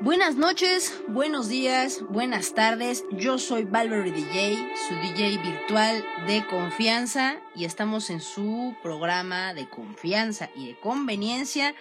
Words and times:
Buenas 0.00 0.36
noches, 0.36 0.96
buenos 1.08 1.48
días, 1.48 2.02
buenas 2.08 2.54
tardes. 2.54 3.04
Yo 3.10 3.36
soy 3.36 3.64
Valverde 3.64 4.12
DJ, 4.12 4.72
su 4.86 4.94
DJ 4.94 5.38
virtual 5.38 6.04
de 6.28 6.46
confianza 6.46 7.40
y 7.56 7.64
estamos 7.64 8.08
en 8.10 8.20
su 8.20 8.76
programa 8.80 9.54
de 9.54 9.68
confianza 9.68 10.50
y 10.54 10.68
de 10.68 10.78
conveniencia, 10.78 11.74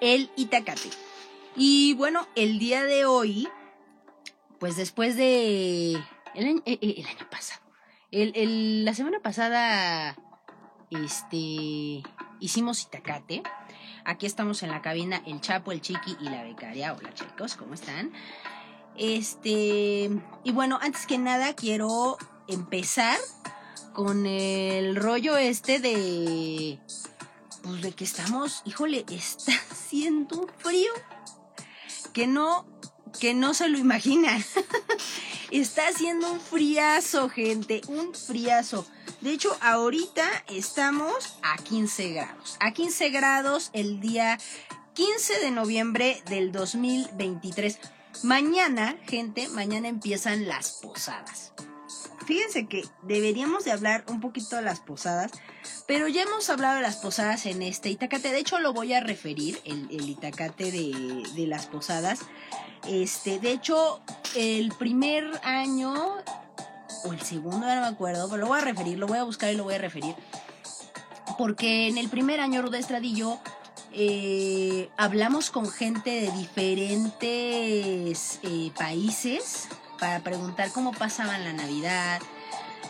el 0.00 0.30
Itacate. 0.36 0.88
Y 1.56 1.94
bueno, 1.94 2.28
el 2.36 2.60
día 2.60 2.84
de 2.84 3.06
hoy, 3.06 3.48
pues 4.60 4.76
después 4.76 5.16
de 5.16 5.94
el 6.34 6.46
año, 6.46 6.62
eh, 6.66 6.78
eh, 6.80 7.04
pasado, 7.28 7.60
el, 8.12 8.84
la 8.84 8.94
semana 8.94 9.18
pasada, 9.18 10.16
este, 10.90 12.04
hicimos 12.38 12.84
Itacate. 12.84 13.42
Aquí 14.06 14.26
estamos 14.26 14.62
en 14.62 14.70
la 14.70 14.82
cabina 14.82 15.22
el 15.26 15.40
Chapo, 15.40 15.72
el 15.72 15.80
Chiqui 15.80 16.16
y 16.20 16.24
la 16.24 16.42
becaria. 16.42 16.92
Hola 16.92 17.14
chicos, 17.14 17.56
¿cómo 17.56 17.72
están? 17.72 18.12
Este, 18.96 20.10
y 20.44 20.52
bueno, 20.52 20.78
antes 20.82 21.06
que 21.06 21.16
nada 21.16 21.54
quiero 21.54 22.18
empezar 22.46 23.18
con 23.94 24.26
el 24.26 24.96
rollo 24.96 25.38
este 25.38 25.78
de 25.78 26.78
pues 27.62 27.80
de 27.80 27.92
que 27.92 28.04
estamos, 28.04 28.60
híjole, 28.66 29.06
está 29.08 29.52
haciendo 29.70 30.42
un 30.42 30.48
frío 30.58 30.92
que 32.12 32.26
no 32.26 32.66
que 33.18 33.32
no 33.32 33.54
se 33.54 33.68
lo 33.68 33.78
imaginan. 33.78 34.44
está 35.50 35.88
haciendo 35.88 36.30
un 36.30 36.40
friazo, 36.40 37.30
gente, 37.30 37.80
un 37.88 38.14
friazo. 38.14 38.86
De 39.24 39.32
hecho, 39.32 39.56
ahorita 39.62 40.28
estamos 40.48 41.38
a 41.40 41.56
15 41.56 42.12
grados. 42.12 42.58
A 42.60 42.72
15 42.72 43.08
grados 43.08 43.70
el 43.72 43.98
día 43.98 44.38
15 44.92 45.38
de 45.40 45.50
noviembre 45.50 46.22
del 46.28 46.52
2023. 46.52 47.78
Mañana, 48.22 48.98
gente, 49.06 49.48
mañana 49.48 49.88
empiezan 49.88 50.46
las 50.46 50.72
posadas. 50.82 51.54
Fíjense 52.26 52.66
que 52.66 52.84
deberíamos 53.00 53.64
de 53.64 53.72
hablar 53.72 54.04
un 54.08 54.20
poquito 54.20 54.56
de 54.56 54.62
las 54.62 54.80
posadas, 54.80 55.32
pero 55.86 56.06
ya 56.06 56.24
hemos 56.24 56.50
hablado 56.50 56.76
de 56.76 56.82
las 56.82 56.96
posadas 56.96 57.46
en 57.46 57.62
este 57.62 57.88
Itacate. 57.88 58.30
De 58.30 58.40
hecho, 58.40 58.58
lo 58.58 58.74
voy 58.74 58.92
a 58.92 59.00
referir, 59.00 59.58
el, 59.64 59.88
Itacate 59.90 60.70
de, 60.70 61.22
de 61.34 61.46
las 61.46 61.64
posadas. 61.64 62.20
Este, 62.86 63.38
de 63.38 63.52
hecho, 63.52 64.02
el 64.36 64.70
primer 64.78 65.24
año 65.44 65.94
o 67.04 67.12
el 67.12 67.20
segundo, 67.20 67.66
ya 67.66 67.76
no 67.76 67.82
me 67.82 67.88
acuerdo, 67.88 68.28
pero 68.28 68.42
lo 68.42 68.48
voy 68.48 68.58
a 68.58 68.62
referir, 68.62 68.98
lo 68.98 69.06
voy 69.06 69.18
a 69.18 69.24
buscar 69.24 69.52
y 69.52 69.56
lo 69.56 69.64
voy 69.64 69.74
a 69.74 69.78
referir. 69.78 70.14
Porque 71.38 71.88
en 71.88 71.98
el 71.98 72.08
primer 72.08 72.40
año 72.40 72.62
Ruda 72.62 72.78
Estradillo 72.78 73.38
eh, 73.92 74.90
hablamos 74.96 75.50
con 75.50 75.68
gente 75.68 76.10
de 76.10 76.30
diferentes 76.32 78.40
eh, 78.42 78.70
países 78.76 79.68
para 79.98 80.20
preguntar 80.20 80.70
cómo 80.72 80.92
pasaban 80.92 81.44
la 81.44 81.52
Navidad 81.52 82.20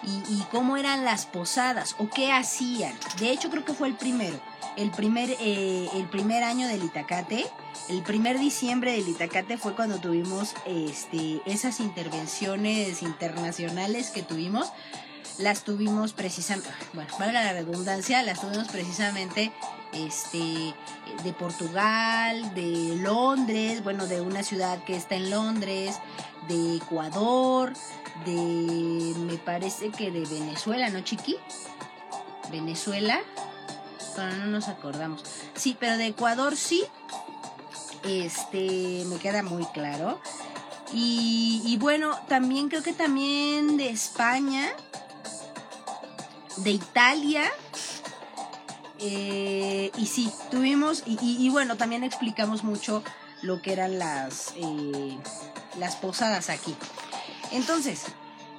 y, 0.02 0.42
cómo 0.50 0.76
eran 0.76 1.04
las 1.04 1.26
posadas 1.26 1.96
o 1.98 2.08
qué 2.10 2.32
hacían. 2.32 2.92
De 3.18 3.30
hecho, 3.30 3.50
creo 3.50 3.64
que 3.64 3.72
fue 3.72 3.88
el 3.88 3.94
primero. 3.94 4.38
El 4.76 4.90
primer, 4.90 5.30
eh, 5.40 5.88
el 5.94 6.06
primer 6.08 6.42
año 6.42 6.66
del 6.68 6.82
Itacate 6.84 7.46
el 7.88 8.02
primer 8.02 8.38
diciembre 8.38 8.92
del 8.92 9.08
Itacate 9.08 9.58
fue 9.58 9.74
cuando 9.74 9.98
tuvimos 9.98 10.54
este, 10.64 11.42
esas 11.44 11.80
intervenciones 11.80 13.02
internacionales 13.02 14.10
que 14.10 14.22
tuvimos. 14.22 14.72
Las 15.38 15.64
tuvimos 15.64 16.12
precisamente, 16.12 16.70
bueno, 16.92 17.12
valga 17.18 17.42
la 17.42 17.52
redundancia, 17.52 18.22
las 18.22 18.40
tuvimos 18.40 18.68
precisamente 18.68 19.52
este, 19.92 20.74
de 21.24 21.32
Portugal, 21.32 22.54
de 22.54 22.96
Londres, 23.02 23.82
bueno, 23.82 24.06
de 24.06 24.20
una 24.20 24.44
ciudad 24.44 24.82
que 24.84 24.96
está 24.96 25.16
en 25.16 25.30
Londres, 25.30 25.98
de 26.48 26.76
Ecuador, 26.76 27.72
de, 28.24 29.12
me 29.18 29.36
parece 29.36 29.90
que 29.90 30.12
de 30.12 30.24
Venezuela, 30.24 30.88
¿no, 30.88 31.00
Chiqui? 31.00 31.36
Venezuela, 32.52 33.20
no 34.16 34.46
nos 34.46 34.68
acordamos. 34.68 35.22
Sí, 35.54 35.76
pero 35.78 35.96
de 35.96 36.06
Ecuador 36.08 36.56
sí, 36.56 36.84
este, 38.04 39.04
me 39.06 39.16
queda 39.16 39.42
muy 39.42 39.64
claro. 39.66 40.20
Y, 40.92 41.76
bueno, 41.80 42.16
también 42.28 42.68
creo 42.68 42.82
que 42.82 42.92
también 42.92 43.76
de 43.76 43.90
España, 43.90 44.70
de 46.58 46.70
Italia. 46.70 47.42
Eh, 49.00 49.90
y 49.96 50.06
sí, 50.06 50.30
tuvimos, 50.52 51.02
y, 51.04 51.48
bueno, 51.50 51.76
también 51.76 52.04
explicamos 52.04 52.62
mucho 52.62 53.02
lo 53.42 53.60
que 53.60 53.72
eran 53.72 53.98
las, 53.98 54.54
eh, 54.56 55.18
las 55.78 55.96
posadas 55.96 56.48
aquí. 56.48 56.76
Entonces, 57.50 58.04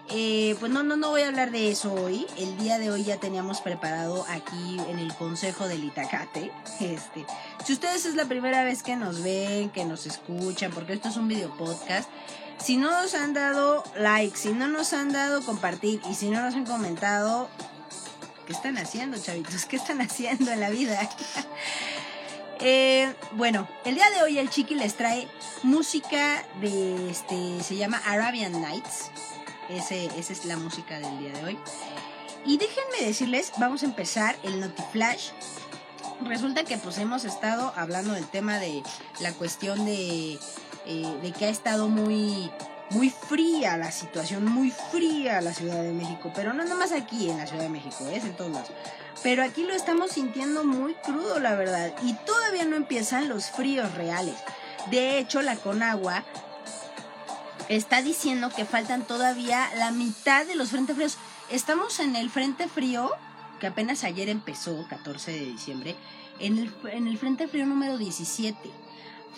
eh, 0.10 0.56
pues 0.60 0.72
no, 0.72 0.84
no, 0.84 0.98
no 0.98 1.10
voy 1.10 1.24
a 1.24 1.28
hablar 1.28 1.52
de 1.52 1.72
eso 1.72 1.94
hoy. 1.94 2.28
El 2.38 2.58
día 2.58 2.78
de 2.78 2.92
hoy 2.92 3.04
ya 3.04 3.18
teníamos 3.18 3.62
preparado 3.62 4.26
aquí 4.30 4.80
en 4.88 5.00
el 5.00 5.14
Consejo 5.16 5.68
del 5.68 5.84
Itacate. 5.84 6.52
Este, 6.80 7.26
si 7.64 7.74
ustedes 7.74 8.06
es 8.06 8.16
la 8.16 8.26
primera 8.26 8.64
vez 8.64 8.84
que 8.84 8.96
nos 8.96 9.24
ven, 9.24 9.70
que 9.70 9.86
nos 9.86 10.06
escuchan, 10.06 10.72
porque 10.72 10.94
esto 10.94 11.10
es 11.10 11.18
un 11.18 11.28
video 11.28 11.56
podcast, 11.58 12.10
si 12.58 12.78
no 12.78 12.92
nos 12.92 13.14
han 13.16 13.34
dado 13.34 13.84
like, 13.98 14.38
si 14.38 14.50
no 14.50 14.68
nos 14.68 14.94
han 14.94 15.12
dado 15.12 15.44
compartir 15.44 16.02
y 16.10 16.14
si 16.14 16.30
no 16.30 16.42
nos 16.42 16.56
han 16.56 16.66
comentado, 16.66 17.50
¿qué 18.46 18.54
están 18.54 18.78
haciendo, 18.78 19.18
chavitos? 19.18 19.66
¿Qué 19.66 19.76
están 19.76 20.02
haciendo 20.02 20.52
en 20.52 20.60
la 20.60 20.70
vida? 20.70 21.10
Eh, 22.62 23.14
bueno, 23.34 23.68
el 23.84 23.96
día 23.96 24.10
de 24.12 24.24
hoy 24.24 24.38
el 24.38 24.50
Chiqui 24.50 24.76
les 24.76 24.96
trae 24.96 25.28
música 25.64 26.42
de 26.62 27.10
este, 27.10 27.62
se 27.62 27.76
llama 27.76 28.02
Arabian 28.06 28.62
Nights. 28.62 29.12
Ese, 29.70 30.06
esa 30.18 30.34
es 30.34 30.46
la 30.46 30.58
música 30.58 31.00
del 31.00 31.20
día 31.20 31.32
de 31.34 31.44
hoy. 31.44 31.60
Y 32.46 32.58
déjenme 32.58 33.02
decirles, 33.06 33.52
vamos 33.58 33.84
a 33.84 33.86
empezar 33.86 34.36
el 34.44 34.60
Notiflash. 34.60 35.32
Resulta 36.22 36.64
que 36.64 36.78
pues 36.78 36.98
hemos 37.00 37.26
estado 37.26 37.74
hablando 37.76 38.14
del 38.14 38.28
tema 38.28 38.60
de 38.60 38.84
la 39.20 39.34
cuestión 39.34 39.86
de, 39.86 40.34
eh, 40.86 41.18
de 41.22 41.32
que 41.32 41.46
ha 41.46 41.50
estado 41.50 41.88
muy, 41.90 42.52
muy 42.92 43.10
fría 43.10 43.78
la 43.78 43.92
situación, 43.92 44.46
muy 44.46 44.72
fría 44.92 45.42
la 45.42 45.54
Ciudad 45.54 45.82
de 45.82 45.92
México, 45.92 46.32
pero 46.36 46.54
no 46.54 46.64
nada 46.64 46.86
aquí 46.96 47.30
en 47.30 47.40
la 47.40 47.48
Ciudad 47.48 47.64
de 47.64 47.70
México, 47.70 48.08
es 48.12 48.24
en 48.24 48.36
todos 48.36 48.52
lados. 48.52 48.72
Pero 49.24 49.44
aquí 49.44 49.64
lo 49.64 49.74
estamos 49.74 50.12
sintiendo 50.12 50.64
muy 50.64 50.94
crudo, 50.96 51.40
la 51.40 51.56
verdad, 51.56 51.94
y 52.04 52.14
todavía 52.14 52.66
no 52.66 52.76
empiezan 52.76 53.28
los 53.28 53.50
fríos 53.50 53.94
reales. 53.96 54.36
De 54.92 55.18
hecho, 55.18 55.42
la 55.42 55.56
Conagua 55.56 56.24
está 57.70 58.02
diciendo 58.02 58.50
que 58.56 58.66
faltan 58.66 59.06
todavía 59.06 59.70
la 59.76 59.92
mitad 59.92 60.46
de 60.46 60.56
los 60.56 60.70
frentes 60.70 60.96
fríos. 60.96 61.18
Estamos 61.50 62.00
en 62.00 62.16
el 62.16 62.30
frente 62.30 62.68
frío, 62.68 63.12
que 63.60 63.68
apenas 63.68 64.04
ayer 64.04 64.30
empezó, 64.30 64.88
14 64.88 65.32
de 65.32 65.46
diciembre, 65.46 65.96
en 66.40 66.58
el, 66.58 66.74
en 66.92 67.08
el 67.08 67.18
frente 67.18 67.48
frío 67.48 67.66
número 67.66 67.98
17. 67.98 68.58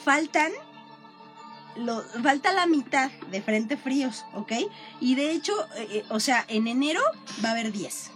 Faltan 0.04 0.52
lo, 1.76 2.02
falta 2.24 2.54
la 2.54 2.66
mitad 2.66 3.12
de 3.30 3.42
frente 3.42 3.78
fríos, 3.78 4.26
¿ok? 4.34 4.54
Y 5.00 5.16
de 5.16 5.32
hecho, 5.32 5.54
eh, 5.76 5.88
eh, 5.92 6.06
o 6.10 6.20
sea, 6.20 6.44
en 6.48 6.68
enero 6.68 7.02
va 7.44 7.50
a 7.50 7.52
haber 7.52 7.72
10. 7.72 8.12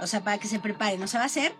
O 0.00 0.06
sea, 0.06 0.22
para 0.22 0.38
que 0.38 0.48
se 0.48 0.60
preparen, 0.60 1.02
o 1.02 1.08
sea, 1.08 1.20
va 1.20 1.26
a 1.26 1.30
ser 1.30 1.54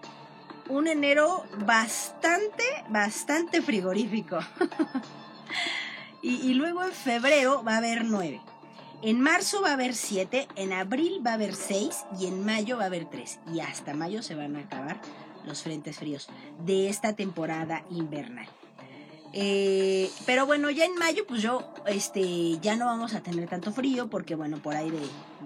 un 0.69 0.87
enero 0.87 1.45
bastante, 1.65 2.65
bastante 2.91 3.63
frigorífico. 3.63 4.39
Y, 6.23 6.55
luego 6.55 6.83
en 6.83 6.93
febrero 6.93 7.63
va 7.63 7.75
a 7.75 7.79
haber 7.79 8.05
nueve. 8.05 8.41
En 9.03 9.21
marzo 9.21 9.63
va 9.63 9.71
a 9.71 9.73
haber 9.75 9.95
siete, 9.95 10.49
en 10.57 10.73
abril 10.73 11.25
va 11.25 11.33
a 11.33 11.35
haber 11.35 11.55
seis 11.55 12.05
y 12.19 12.27
en 12.27 12.45
mayo 12.45 12.77
va 12.77 12.85
a 12.85 12.87
haber 12.87 13.05
tres. 13.05 13.39
Y 13.53 13.61
hasta 13.61 13.95
mayo 13.95 14.23
se 14.23 14.35
van 14.35 14.57
a 14.57 14.61
acabar 14.61 15.01
los 15.47 15.63
frentes 15.63 15.97
fríos 15.99 16.29
de 16.67 16.89
esta 16.89 17.15
temporada 17.15 17.85
invernal. 17.91 18.49
Eh, 19.33 20.11
pero 20.27 20.47
bueno, 20.47 20.71
ya 20.71 20.85
en 20.85 20.95
mayo, 20.95 21.27
pues 21.27 21.43
yo, 21.43 21.73
este, 21.87 22.59
ya 22.61 22.77
no 22.77 22.87
vamos 22.87 23.15
a 23.15 23.23
tener 23.23 23.49
tanto 23.49 23.73
frío, 23.73 24.09
porque 24.09 24.35
bueno, 24.35 24.59
por 24.63 24.75
ahí 24.75 24.91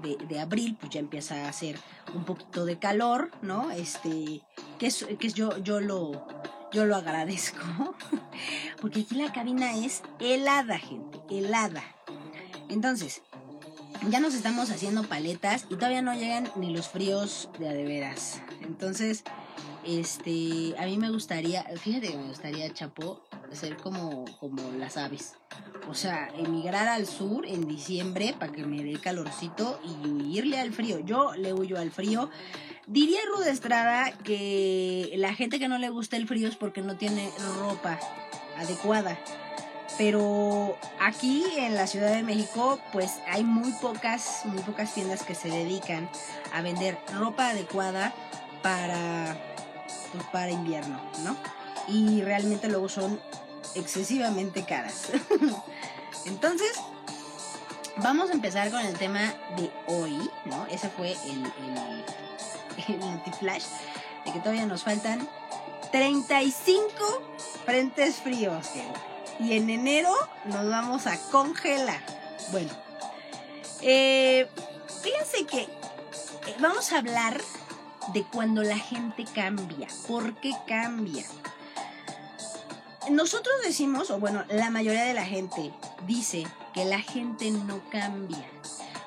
de, 0.02 0.16
de, 0.16 0.40
abril, 0.40 0.76
pues 0.78 0.92
ya 0.92 1.00
empieza 1.00 1.46
a 1.46 1.48
hacer 1.48 1.78
un 2.14 2.24
poquito 2.24 2.64
de 2.64 2.78
calor, 2.78 3.30
¿no? 3.42 3.70
Este, 3.70 4.40
que 4.78 4.86
es, 4.86 5.04
que 5.18 5.26
es 5.26 5.34
yo, 5.34 5.58
yo 5.58 5.80
lo, 5.80 6.26
yo 6.72 6.84
lo 6.86 6.96
agradezco. 6.96 7.94
Porque 8.80 9.00
aquí 9.00 9.14
la 9.14 9.32
cabina 9.32 9.76
es 9.76 10.02
helada, 10.18 10.78
gente, 10.78 11.20
helada. 11.30 11.82
Entonces, 12.68 13.22
ya 14.08 14.20
nos 14.20 14.34
estamos 14.34 14.70
haciendo 14.70 15.04
paletas 15.04 15.66
y 15.70 15.76
todavía 15.76 16.02
no 16.02 16.14
llegan 16.14 16.50
ni 16.56 16.70
los 16.70 16.88
fríos 16.88 17.50
de 17.58 17.68
adeveras. 17.68 18.40
Entonces, 18.62 19.24
este, 19.84 20.74
a 20.78 20.86
mí 20.86 20.96
me 20.98 21.10
gustaría, 21.10 21.64
fíjate 21.76 22.08
que 22.08 22.16
me 22.16 22.28
gustaría, 22.28 22.72
Chapo, 22.72 23.22
ser 23.52 23.76
como, 23.76 24.24
como 24.38 24.70
las 24.78 24.96
aves. 24.96 25.34
O 25.88 25.94
sea, 25.94 26.28
emigrar 26.36 26.88
al 26.88 27.06
sur 27.06 27.46
en 27.46 27.66
diciembre 27.66 28.34
para 28.38 28.52
que 28.52 28.64
me 28.64 28.82
dé 28.82 28.98
calorcito 28.98 29.80
y 29.84 30.08
huirle 30.08 30.58
al 30.58 30.72
frío. 30.72 31.00
Yo 31.00 31.34
le 31.34 31.52
huyo 31.52 31.78
al 31.78 31.90
frío 31.90 32.30
Diría 32.86 33.20
Ruda 33.32 33.50
Estrada 33.50 34.10
que 34.24 35.12
la 35.16 35.34
gente 35.34 35.60
que 35.60 35.68
no 35.68 35.78
le 35.78 35.88
gusta 35.88 36.16
el 36.16 36.26
frío 36.26 36.48
es 36.48 36.56
porque 36.56 36.82
no 36.82 36.96
tiene 36.96 37.30
ropa 37.60 37.98
adecuada. 38.58 39.18
Pero 39.98 40.76
aquí 41.00 41.44
en 41.58 41.76
la 41.76 41.86
Ciudad 41.86 42.12
de 42.12 42.22
México, 42.22 42.80
pues 42.92 43.12
hay 43.28 43.44
muy 43.44 43.70
pocas, 43.72 44.42
muy 44.46 44.60
pocas 44.62 44.92
tiendas 44.94 45.22
que 45.22 45.34
se 45.34 45.48
dedican 45.48 46.10
a 46.52 46.60
vender 46.62 46.98
ropa 47.14 47.50
adecuada 47.50 48.12
para, 48.62 49.36
para 50.30 50.50
invierno, 50.50 51.00
¿no? 51.24 51.36
Y 51.88 52.22
realmente 52.22 52.68
luego 52.68 52.88
son 52.88 53.20
excesivamente 53.74 54.64
caras. 54.64 55.08
Entonces, 56.26 56.72
vamos 57.96 58.30
a 58.30 58.32
empezar 58.32 58.70
con 58.70 58.80
el 58.80 58.96
tema 58.98 59.34
de 59.56 59.70
hoy, 59.86 60.30
¿no? 60.44 60.66
Ese 60.66 60.88
fue 60.88 61.12
el, 61.12 61.44
el, 62.88 62.94
el 62.94 63.02
anti-flash, 63.02 63.64
de 64.24 64.32
que 64.32 64.38
todavía 64.40 64.66
nos 64.66 64.84
faltan 64.84 65.28
35 65.90 66.94
frentes 67.64 68.16
fríos. 68.16 68.68
Y 69.38 69.54
en 69.56 69.70
enero 69.70 70.12
nos 70.44 70.68
vamos 70.68 71.06
a 71.06 71.18
congelar. 71.30 72.00
Bueno, 72.50 72.70
eh, 73.80 74.48
fíjense 75.02 75.46
que 75.46 75.62
eh, 75.62 75.68
vamos 76.60 76.92
a 76.92 76.98
hablar 76.98 77.40
de 78.12 78.24
cuando 78.24 78.62
la 78.62 78.78
gente 78.78 79.24
cambia. 79.24 79.88
¿Por 80.06 80.34
qué 80.36 80.52
cambia? 80.66 81.24
Nosotros 83.10 83.54
decimos, 83.64 84.10
o 84.10 84.18
bueno, 84.18 84.44
la 84.48 84.70
mayoría 84.70 85.04
de 85.04 85.14
la 85.14 85.24
gente 85.24 85.72
dice 86.06 86.46
que 86.72 86.84
la 86.84 87.00
gente 87.00 87.50
no 87.50 87.80
cambia. 87.90 88.44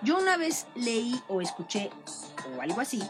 Yo 0.01 0.17
una 0.17 0.37
vez 0.37 0.67
leí 0.75 1.21
o 1.27 1.41
escuché 1.41 1.89
o 2.55 2.61
algo 2.61 2.81
así, 2.81 3.01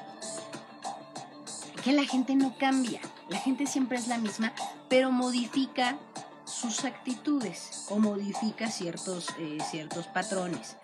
que 1.84 1.92
la 1.94 2.06
gente 2.06 2.36
no 2.36 2.58
cambia. 2.58 3.02
La 3.30 3.40
gente 3.40 3.68
siempre 3.68 3.98
es 3.98 4.08
la 4.08 4.18
misma, 4.18 4.54
pero 4.90 5.12
modifica 5.12 5.98
sus 6.46 6.86
actitudes 6.86 7.86
o 7.90 7.98
modifica 7.98 8.70
ciertos, 8.70 9.30
eh, 9.40 9.58
ciertos 9.70 10.08
patrones. 10.08 10.78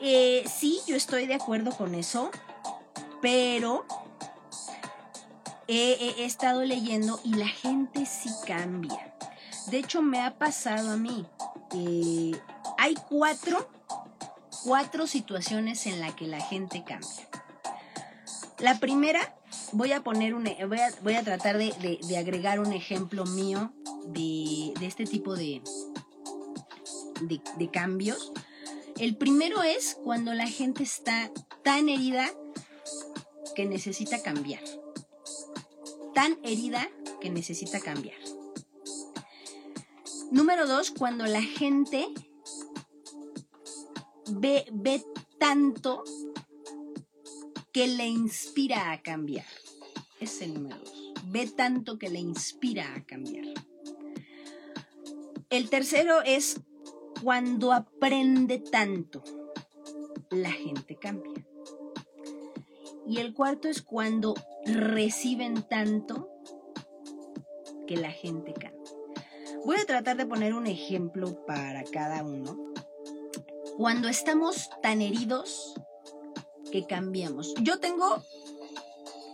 Eh, 0.00 0.44
sí, 0.48 0.80
yo 0.86 0.96
estoy 0.96 1.26
de 1.26 1.34
acuerdo 1.34 1.72
con 1.72 1.94
eso, 1.94 2.30
pero 3.20 3.84
he, 5.68 6.24
estado 6.24 6.62
leyendo 6.64 7.20
y 7.24 7.34
la 7.34 7.48
gente 7.48 8.06
sí 8.06 8.30
cambia. 8.46 9.14
De 9.70 9.78
hecho, 9.78 10.02
me 10.02 10.20
ha 10.20 10.36
pasado 10.36 10.90
a 10.90 10.96
mí. 10.96 11.26
Eh, 11.74 12.32
hay 12.78 12.94
cuatro, 13.08 13.68
cuatro 14.64 15.06
situaciones 15.06 15.86
en 15.86 16.00
las 16.00 16.14
que 16.14 16.26
la 16.26 16.40
gente 16.40 16.82
cambia. 16.82 17.28
La 18.58 18.78
primera, 18.78 19.36
voy 19.72 19.92
a 19.92 20.02
poner 20.02 20.34
un, 20.34 20.46
e, 20.46 20.64
voy 20.64 21.14
a, 21.14 21.22
tratar 21.22 21.56
de, 21.56 22.16
agregar 22.18 22.58
un 22.58 22.72
ejemplo 22.72 23.24
mío 23.24 23.72
de, 24.06 24.72
este 24.82 25.04
tipo 25.04 25.36
de, 25.36 25.62
de 27.22 27.70
cambios. 27.70 28.32
El 28.98 29.16
primero 29.16 29.62
es 29.62 29.96
cuando 30.02 30.34
la 30.34 30.46
gente 30.46 30.82
está 30.82 31.30
tan 31.62 31.88
herida 31.88 32.30
que 33.60 33.66
necesita 33.66 34.22
cambiar 34.22 34.62
tan 36.14 36.38
herida 36.42 36.90
que 37.20 37.28
necesita 37.28 37.78
cambiar. 37.78 38.16
Número 40.30 40.66
dos, 40.66 40.90
cuando 40.90 41.26
la 41.26 41.42
gente 41.42 42.06
ve, 44.30 44.64
ve 44.72 45.04
tanto 45.38 46.04
que 47.70 47.86
le 47.86 48.06
inspira 48.06 48.92
a 48.92 49.02
cambiar. 49.02 49.44
Es 50.20 50.40
el 50.40 50.54
número 50.54 50.78
dos. 50.78 51.12
Ve 51.26 51.46
tanto 51.46 51.98
que 51.98 52.08
le 52.08 52.18
inspira 52.18 52.94
a 52.94 53.04
cambiar. 53.04 53.44
El 55.50 55.68
tercero 55.68 56.22
es 56.22 56.62
cuando 57.22 57.74
aprende 57.74 58.58
tanto, 58.58 59.22
la 60.30 60.50
gente 60.50 60.96
cambia. 60.96 61.49
Y 63.10 63.18
el 63.18 63.34
cuarto 63.34 63.66
es 63.66 63.82
cuando 63.82 64.34
reciben 64.64 65.64
tanto 65.64 66.30
que 67.88 67.96
la 67.96 68.12
gente 68.12 68.52
cambia. 68.52 68.80
Voy 69.64 69.78
a 69.78 69.84
tratar 69.84 70.16
de 70.16 70.26
poner 70.26 70.54
un 70.54 70.68
ejemplo 70.68 71.44
para 71.44 71.82
cada 71.82 72.22
uno. 72.22 72.72
Cuando 73.76 74.08
estamos 74.08 74.70
tan 74.80 75.02
heridos 75.02 75.74
que 76.70 76.86
cambiamos. 76.86 77.52
Yo 77.60 77.80
tengo 77.80 78.22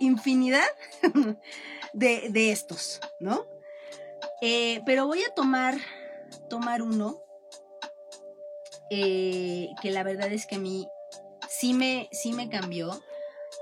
infinidad 0.00 0.64
de, 1.93 2.50
estos, 2.50 2.99
¿no? 3.20 3.44
Eh, 4.40 4.81
pero 4.87 5.06
voy 5.06 5.23
a 5.23 5.34
tomar, 5.34 5.76
tomar 6.49 6.81
uno 6.81 7.23
eh, 8.88 9.69
que 9.82 9.90
la 9.90 10.02
verdad 10.02 10.32
es 10.32 10.46
que 10.46 10.55
a 10.55 10.61
mí 10.61 10.88
sí 11.46 11.75
me, 11.75 12.08
sí 12.11 12.32
me 12.32 12.49
cambió 12.49 13.02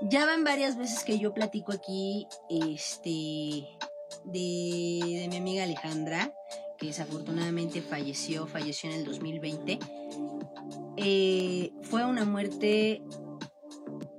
ya 0.01 0.25
van 0.25 0.43
varias 0.43 0.77
veces 0.77 1.03
que 1.03 1.19
yo 1.19 1.33
platico 1.33 1.71
aquí 1.71 2.27
este, 2.49 3.67
de, 4.25 5.27
mi 5.29 5.37
amiga 5.37 5.63
Alejandra, 5.63 6.33
que 6.77 6.87
desafortunadamente 6.87 7.81
falleció, 7.81 8.47
falleció 8.47 8.89
en 8.89 8.97
el 8.97 9.05
2020. 9.05 9.79
Eh, 10.97 11.71
fue 11.83 12.05
una 12.05 12.25
muerte 12.25 13.01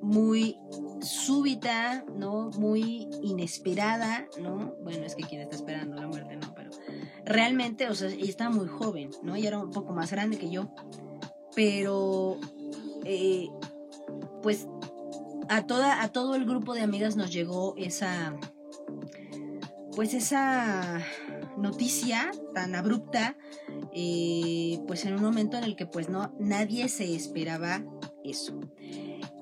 muy 0.00 0.58
súbita, 1.00 2.05
¿no? 2.14 2.50
Muy 2.58 3.08
inesperada, 3.22 4.26
¿no? 4.40 4.76
Bueno, 4.82 5.05
es 5.05 5.14
que 5.14 5.25
quien 5.25 5.43
está 5.43 5.56
esperando 5.56 5.96
la 5.96 6.06
muerte, 6.06 6.37
¿no? 6.37 6.55
Pero 6.55 6.70
realmente, 7.25 7.88
o 7.88 7.94
sea, 7.94 8.08
ella 8.08 8.25
estaba 8.25 8.50
muy 8.50 8.69
joven, 8.69 9.11
¿no? 9.22 9.34
Ella 9.34 9.49
era 9.49 9.58
un 9.58 9.70
poco 9.70 9.93
más 9.93 10.11
grande 10.11 10.38
que 10.38 10.50
yo. 10.50 10.69
Pero, 11.55 12.38
eh, 13.05 13.49
pues 14.43 14.69
a, 15.48 15.66
toda, 15.66 16.02
a 16.02 16.08
todo 16.08 16.34
el 16.34 16.44
grupo 16.44 16.75
de 16.75 16.82
amigas 16.82 17.16
nos 17.16 17.32
llegó 17.32 17.75
esa, 17.76 18.37
pues 19.94 20.14
esa 20.14 21.00
noticia 21.56 22.31
tan 22.54 22.75
abrupta, 22.75 23.37
eh, 23.93 24.78
pues 24.87 25.04
en 25.04 25.14
un 25.14 25.22
momento 25.22 25.56
en 25.56 25.64
el 25.64 25.76
que 25.76 25.87
pues 25.87 26.08
no, 26.08 26.34
nadie 26.38 26.88
se 26.88 27.14
esperaba 27.14 27.84
eso. 28.25 28.60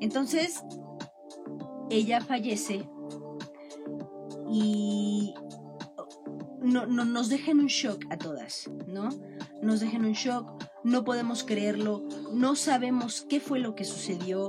Entonces, 0.00 0.62
ella 1.90 2.20
fallece 2.20 2.88
y 4.50 5.34
no, 6.60 6.86
nos 6.86 7.28
deja 7.28 7.50
en 7.50 7.60
un 7.60 7.66
shock 7.66 8.04
a 8.10 8.16
todas, 8.16 8.70
¿no? 8.86 9.08
Nos 9.62 9.80
deja 9.80 9.96
en 9.96 10.04
un 10.06 10.12
shock, 10.12 10.64
no 10.82 11.04
podemos 11.04 11.44
creerlo, 11.44 12.06
no 12.32 12.56
sabemos 12.56 13.26
qué 13.28 13.40
fue 13.40 13.58
lo 13.58 13.74
que 13.74 13.84
sucedió, 13.84 14.48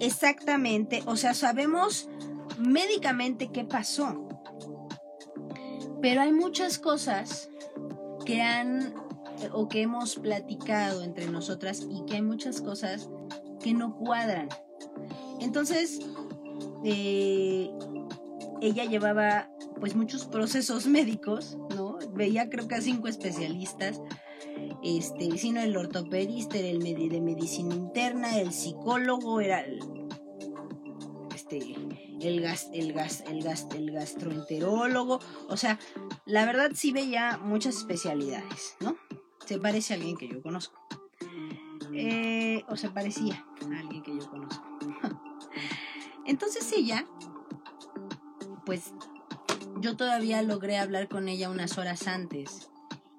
exactamente, 0.00 1.02
o 1.06 1.16
sea, 1.16 1.34
sabemos 1.34 2.08
médicamente 2.58 3.50
qué 3.52 3.64
pasó. 3.64 4.28
Pero 6.00 6.20
hay 6.20 6.32
muchas 6.32 6.78
cosas 6.78 7.48
que 8.24 8.42
han 8.42 8.94
o 9.52 9.68
que 9.68 9.82
hemos 9.82 10.16
platicado 10.16 11.02
entre 11.02 11.26
nosotras 11.26 11.86
y 11.88 12.04
que 12.06 12.16
hay 12.16 12.22
muchas 12.22 12.60
cosas 12.60 13.08
que 13.62 13.74
no 13.74 13.96
cuadran. 13.96 14.48
Entonces, 15.40 16.00
eh, 16.84 17.70
ella 18.60 18.84
llevaba 18.84 19.50
pues 19.80 19.94
muchos 19.94 20.24
procesos 20.26 20.86
médicos, 20.98 21.56
¿no? 21.74 21.98
Veía 22.12 22.48
creo 22.48 22.68
que 22.68 22.76
a 22.76 22.80
cinco 22.80 23.08
especialistas 23.08 24.00
este, 24.84 25.38
sino 25.38 25.62
el 25.62 25.74
ortopedista, 25.78 26.58
el 26.58 26.80
de 26.80 27.20
medicina 27.22 27.74
interna, 27.74 28.38
el 28.38 28.52
psicólogo, 28.52 29.40
era 29.40 29.60
el, 29.60 29.80
este, 31.34 31.74
el, 32.20 32.42
gas, 32.42 32.68
el, 32.74 32.92
gas, 32.92 33.24
el, 33.26 33.42
gas, 33.42 33.66
el 33.74 33.92
gastroenterólogo, 33.92 35.20
o 35.48 35.56
sea, 35.56 35.78
la 36.26 36.44
verdad 36.44 36.72
sí 36.74 36.92
veía 36.92 37.38
muchas 37.38 37.76
especialidades, 37.76 38.76
¿no? 38.80 38.96
Se 39.46 39.58
parece 39.58 39.94
a 39.94 39.96
alguien 39.96 40.18
que 40.18 40.28
yo 40.28 40.42
conozco. 40.42 40.78
Eh, 41.94 42.62
o 42.68 42.76
se 42.76 42.90
parecía 42.90 43.42
a 43.62 43.78
alguien 43.78 44.02
que 44.02 44.14
yo 44.14 44.28
conozco. 44.28 44.64
Entonces 46.26 46.70
ella, 46.72 47.06
pues 48.66 48.92
yo 49.80 49.96
todavía 49.96 50.42
logré 50.42 50.76
hablar 50.76 51.08
con 51.08 51.28
ella 51.28 51.48
unas 51.48 51.78
horas 51.78 52.06
antes 52.06 52.68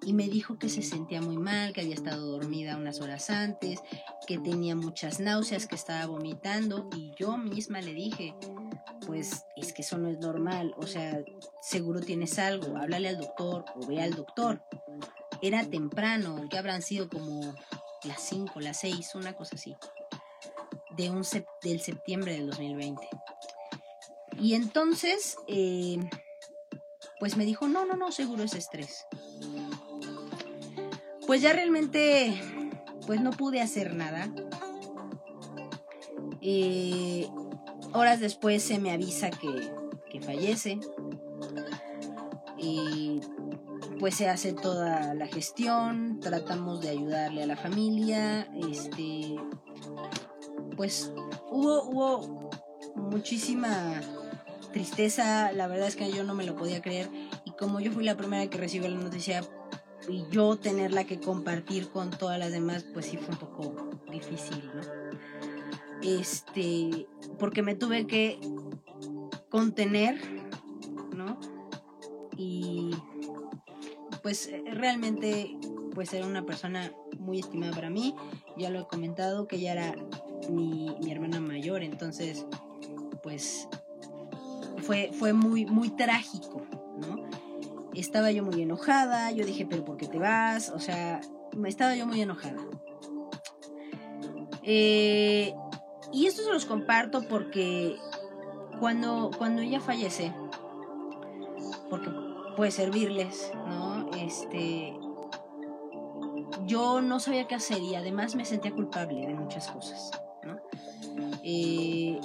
y 0.05 0.13
me 0.13 0.27
dijo 0.27 0.59
que 0.59 0.69
se 0.69 0.83
sentía 0.83 1.21
muy 1.21 1.38
mal, 1.38 1.74
que 1.74 1.81
había 1.81 1.95
estado 1.95 2.25
dormida 2.27 2.77
unas 2.77 3.01
horas 3.01 3.29
antes, 3.29 3.81
que 4.27 4.38
tenía 4.38 4.75
muchas 4.75 5.19
náuseas, 5.19 5.67
que 5.67 5.75
estaba 5.75 6.05
vomitando 6.05 6.88
y 6.95 7.12
yo 7.17 7.38
misma 7.38 7.81
le 7.81 7.93
dije, 7.93 8.35
pues 9.05 9.45
es 9.55 9.74
que 9.74 9.81
eso 9.81 9.97
no 9.97 10.09
es 10.09 10.19
normal, 10.19 10.74
o 10.77 10.85
sea, 10.85 11.24
seguro 11.62 12.01
tienes 12.01 12.38
algo, 12.38 12.77
háblale 12.77 13.09
al 13.09 13.17
doctor 13.17 13.65
o 13.75 13.85
ve 13.88 14.01
al 14.01 14.13
doctor. 14.13 14.63
Era 15.41 15.65
temprano, 15.65 16.47
que 16.50 16.57
habrán 16.57 16.81
sido 16.81 17.09
como 17.09 17.53
las 18.03 18.21
5, 18.21 18.59
las 18.59 18.79
6, 18.79 19.15
una 19.15 19.33
cosa 19.33 19.55
así, 19.55 19.75
de 20.95 21.09
un 21.09 21.24
del 21.63 21.81
septiembre 21.81 22.33
del 22.33 22.47
2020. 22.47 23.07
Y 24.39 24.53
entonces, 24.53 25.38
eh, 25.47 25.97
pues 27.19 27.38
me 27.38 27.45
dijo, 27.45 27.67
no, 27.67 27.85
no, 27.85 27.95
no, 27.95 28.12
seguro 28.12 28.43
es 28.43 28.53
estrés. 28.53 29.05
Pues 31.27 31.41
ya 31.41 31.53
realmente, 31.53 32.41
pues 33.05 33.22
no 33.22 33.32
pude 33.32 33.62
hacer 33.62 33.94
nada. 33.94 34.29
Eh, 36.41 37.27
horas 37.94 38.20
después 38.20 38.63
se 38.63 38.79
me 38.79 38.91
avisa 38.91 39.29
que, 39.32 39.72
que 40.10 40.22
fallece. 40.22 40.79
Y 42.58 43.22
pues 44.00 44.15
se 44.15 44.29
hace 44.29 44.53
toda 44.53 45.13
la 45.13 45.27
gestión, 45.27 46.20
tratamos 46.20 46.82
de 46.82 46.89
ayudarle 46.89 47.44
a 47.44 47.48
la 47.48 47.55
familia, 47.55 48.48
este, 48.70 49.36
pues 50.75 51.12
hubo, 51.50 51.84
hubo 51.84 52.50
muchísima 52.96 54.01
tristeza, 54.74 55.51
la 55.53 55.67
verdad 55.67 55.88
es 55.88 55.96
que 55.96 56.12
yo 56.12 56.24
no 56.24 56.36
me 56.36 56.46
lo 56.46 56.55
podía 56.55 56.82
creer 56.82 57.10
y 57.46 57.51
como 57.51 57.79
yo 57.79 57.91
fui 57.91 58.03
la 58.03 58.17
primera 58.17 58.46
que 58.50 58.58
recibió 58.58 58.89
la 58.89 59.00
noticia 59.00 59.41
y 60.07 60.25
yo 60.29 60.57
tenerla 60.57 61.05
que 61.05 61.19
compartir 61.19 61.89
con 61.89 62.09
todas 62.12 62.39
las 62.39 62.51
demás, 62.51 62.85
pues 62.93 63.07
sí 63.07 63.17
fue 63.17 63.33
un 63.33 63.39
poco 63.39 63.89
difícil, 64.12 64.69
¿no? 64.74 64.81
Este, 66.01 67.07
porque 67.39 67.62
me 67.62 67.75
tuve 67.75 68.05
que 68.05 68.39
contener, 69.50 70.19
¿no? 71.15 71.39
Y 72.38 72.91
pues 74.21 74.51
realmente 74.71 75.57
pues 75.93 76.13
era 76.13 76.25
una 76.25 76.45
persona 76.45 76.91
muy 77.17 77.39
estimada 77.39 77.74
para 77.74 77.89
mí, 77.89 78.13
ya 78.57 78.69
lo 78.69 78.81
he 78.81 78.88
comentado 78.88 79.47
que 79.47 79.55
ella 79.55 79.71
era 79.71 79.95
mi, 80.50 80.93
mi 81.01 81.12
hermana 81.12 81.39
mayor, 81.39 81.83
entonces 81.83 82.45
pues 83.24 83.67
fue, 84.85 85.12
fue 85.13 85.33
muy, 85.33 85.65
muy 85.65 85.89
trágico. 85.89 86.62
Estaba 87.95 88.31
yo 88.31 88.43
muy 88.43 88.61
enojada, 88.61 89.31
yo 89.31 89.45
dije, 89.45 89.65
pero 89.65 89.85
¿por 89.85 89.97
qué 89.97 90.07
te 90.07 90.19
vas? 90.19 90.69
O 90.69 90.79
sea, 90.79 91.21
estaba 91.65 91.95
yo 91.95 92.05
muy 92.05 92.21
enojada. 92.21 92.61
Eh, 94.63 95.53
y 96.11 96.25
esto 96.25 96.43
se 96.43 96.51
los 96.51 96.65
comparto 96.65 97.27
porque 97.27 97.97
cuando, 98.79 99.31
cuando 99.37 99.61
ella 99.61 99.79
fallece, 99.79 100.33
porque 101.89 102.09
puede 102.55 102.71
servirles, 102.71 103.51
¿no? 103.67 104.09
Este, 104.17 104.97
yo 106.65 107.01
no 107.01 107.19
sabía 107.19 107.47
qué 107.47 107.55
hacer 107.55 107.81
y 107.81 107.95
además 107.95 108.35
me 108.35 108.45
sentía 108.45 108.71
culpable 108.71 109.27
de 109.27 109.33
muchas 109.33 109.67
cosas, 109.69 110.11
¿no? 110.43 110.57
Eh, 111.43 112.19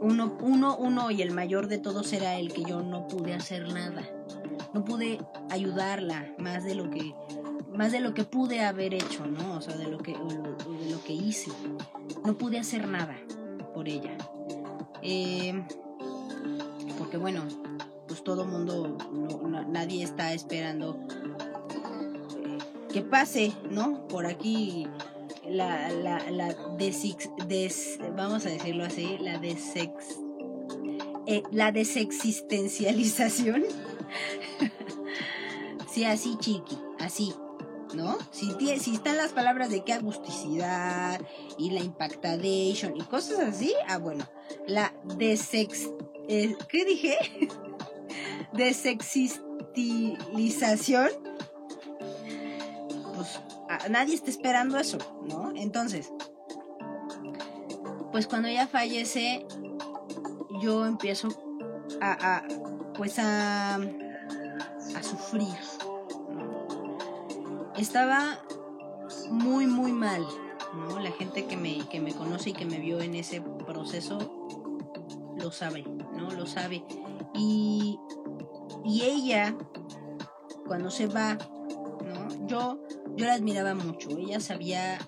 uno, 0.00 0.36
uno, 0.40 0.76
uno 0.76 1.10
y 1.10 1.22
el 1.22 1.32
mayor 1.32 1.68
de 1.68 1.78
todos 1.78 2.12
era 2.12 2.38
el 2.38 2.52
que 2.52 2.62
yo 2.64 2.82
no 2.82 3.06
pude 3.06 3.34
hacer 3.34 3.72
nada. 3.72 4.02
No 4.74 4.84
pude 4.84 5.18
ayudarla 5.50 6.34
más 6.38 6.64
de 6.64 6.74
lo 6.74 6.90
que 6.90 7.14
más 7.74 7.90
de 7.90 8.00
lo 8.00 8.12
que 8.12 8.24
pude 8.24 8.60
haber 8.60 8.94
hecho, 8.94 9.26
¿no? 9.26 9.56
O 9.56 9.60
sea, 9.60 9.76
de 9.76 9.88
lo 9.88 9.98
que, 9.98 10.12
de 10.12 10.90
lo 10.90 11.02
que 11.04 11.12
hice. 11.12 11.50
No 12.24 12.36
pude 12.36 12.58
hacer 12.58 12.86
nada 12.86 13.16
por 13.74 13.88
ella. 13.88 14.16
Eh, 15.02 15.64
porque 16.98 17.16
bueno, 17.16 17.42
pues 18.06 18.22
todo 18.22 18.44
mundo, 18.44 18.96
nadie 19.68 20.04
está 20.04 20.32
esperando 20.32 21.00
eh, 22.44 22.58
que 22.92 23.02
pase, 23.02 23.52
¿no? 23.70 24.06
Por 24.06 24.26
aquí 24.26 24.86
la, 25.48 25.88
la, 25.90 26.30
la 26.30 26.54
des, 26.76 27.98
vamos 28.16 28.46
a 28.46 28.50
decirlo 28.50 28.84
así, 28.84 29.18
la 29.18 29.38
desex, 29.38 30.20
eh, 31.26 31.42
la 31.50 31.72
desexistencialización. 31.72 33.64
sí, 35.92 36.04
así 36.04 36.36
chiqui, 36.38 36.78
así, 37.00 37.34
¿no? 37.94 38.16
Si, 38.30 38.52
si 38.78 38.94
están 38.94 39.16
las 39.16 39.32
palabras 39.32 39.70
de 39.70 39.82
qué 39.84 39.94
agusticidad 39.94 41.20
y 41.58 41.70
la 41.70 41.80
impactadation 41.80 42.96
y 42.96 43.02
cosas 43.02 43.40
así, 43.40 43.74
ah, 43.88 43.98
bueno, 43.98 44.24
la 44.66 44.94
desex, 45.16 45.90
eh, 46.28 46.54
¿qué 46.68 46.84
dije? 46.84 47.16
Desexistilización 48.52 51.31
nadie 53.88 54.14
está 54.14 54.30
esperando 54.30 54.78
eso, 54.78 54.98
¿no? 55.28 55.52
Entonces, 55.54 56.12
pues 58.10 58.26
cuando 58.26 58.48
ella 58.48 58.66
fallece, 58.66 59.46
yo 60.60 60.86
empiezo 60.86 61.28
a, 62.00 62.42
pues 62.94 63.18
a, 63.18 63.76
a 63.76 65.02
sufrir. 65.02 65.56
Estaba 67.76 68.38
muy, 69.30 69.66
muy 69.66 69.92
mal, 69.92 70.24
¿no? 70.74 71.00
La 71.00 71.10
gente 71.12 71.46
que 71.46 71.56
me, 71.56 71.88
que 71.88 72.00
me 72.00 72.12
conoce 72.12 72.50
y 72.50 72.52
que 72.52 72.64
me 72.64 72.78
vio 72.78 73.00
en 73.00 73.14
ese 73.14 73.40
proceso 73.40 74.18
lo 75.36 75.50
sabe, 75.50 75.84
¿no? 76.16 76.30
Lo 76.30 76.46
sabe. 76.46 76.84
Y, 77.34 77.98
y 78.84 79.02
ella, 79.02 79.56
cuando 80.66 80.90
se 80.90 81.06
va, 81.06 81.38
¿no? 82.04 82.46
Yo 82.46 82.78
yo 83.16 83.26
la 83.26 83.34
admiraba 83.34 83.74
mucho. 83.74 84.10
Ella 84.18 84.40
sabía, 84.40 84.98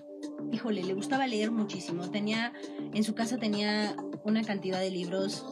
híjole, 0.51 0.83
le 0.83 0.93
gustaba 0.93 1.27
leer 1.27 1.51
muchísimo. 1.51 2.09
Tenía, 2.11 2.53
en 2.93 3.03
su 3.03 3.15
casa 3.15 3.37
tenía 3.37 3.95
una 4.23 4.43
cantidad 4.43 4.79
de 4.79 4.91
libros 4.91 5.45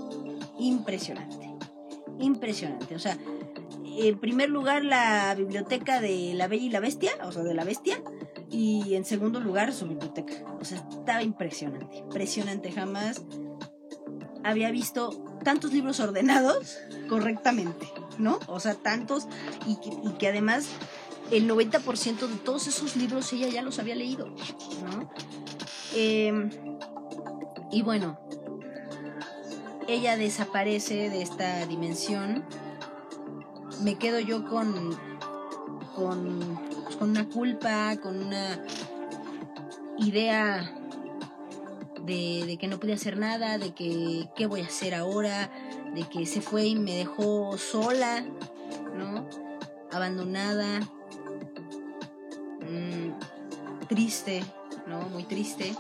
impresionante. 0.60 1.54
Impresionante. 2.20 2.96
O 2.96 3.00
sea, 3.00 3.18
en 3.98 4.20
primer 4.20 4.50
lugar 4.50 4.84
la 4.84 5.34
biblioteca 5.36 6.02
de 6.02 6.34
La 6.34 6.48
Bella 6.48 6.66
y 6.66 6.70
la 6.70 6.80
Bestia, 6.80 7.12
o 7.24 7.32
sea, 7.32 7.44
de 7.44 7.54
la 7.54 7.64
Bestia. 7.64 8.02
Y 8.50 8.94
en 8.94 9.04
segundo 9.04 9.40
lugar 9.40 9.74
su 9.74 9.88
biblioteca. 9.88 10.34
O 10.60 10.66
sea, 10.66 10.78
estaba 10.78 11.24
impresionante. 11.24 11.98
Impresionante. 11.98 12.72
Jamás 12.72 13.24
había 14.44 14.70
visto 14.72 15.10
tantos 15.44 15.74
libros 15.74 16.00
ordenados 16.00 16.78
correctamente, 17.10 17.88
¿no? 18.20 18.40
O 18.48 18.60
sea, 18.60 18.76
tantos 18.76 19.28
y 19.66 19.78
y 20.08 20.12
que 20.14 20.28
además 20.28 20.68
el 21.32 21.50
90% 21.50 22.28
de 22.28 22.36
todos 22.38 22.68
esos 22.68 22.96
libros 22.96 23.32
ella 23.34 23.48
ya 23.48 23.62
los 23.62 23.80
había 23.80 23.96
leído, 23.96 24.28
¿no? 24.28 25.10
Em, 25.96 26.50
y 27.72 27.82
bueno, 27.82 28.20
ella 29.88 30.18
desaparece 30.18 31.10
de 31.10 31.22
esta 31.22 31.66
dimensión. 31.66 32.46
Me 33.82 33.96
quedo 33.96 34.20
yo 34.20 34.46
con, 34.46 34.98
pues, 35.96 36.96
con 36.98 37.10
una 37.10 37.28
culpa, 37.30 37.98
con 37.98 38.18
una 38.26 38.64
idea 39.98 40.74
de, 42.02 42.44
de, 42.46 42.58
que 42.58 42.68
no 42.68 42.80
pude 42.80 42.94
hacer 42.94 43.18
nada, 43.18 43.58
de 43.58 43.74
que 43.74 44.30
qué 44.36 44.46
voy 44.46 44.62
a 44.62 44.66
hacer 44.66 44.96
ahora, 44.96 45.52
de 45.94 46.04
que 46.04 46.26
se 46.26 46.42
fue 46.42 46.66
y 46.66 46.76
me 46.76 46.96
dejó 46.96 47.58
sola, 47.58 48.26
¿no? 48.96 49.28
Abandonada. 49.92 50.80
Triste, 53.94 54.44
¿no? 54.88 55.02
Muy 55.10 55.24
triste. 55.24 55.76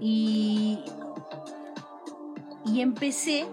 Y, 0.00 0.78
y 2.64 2.80
empecé, 2.80 3.46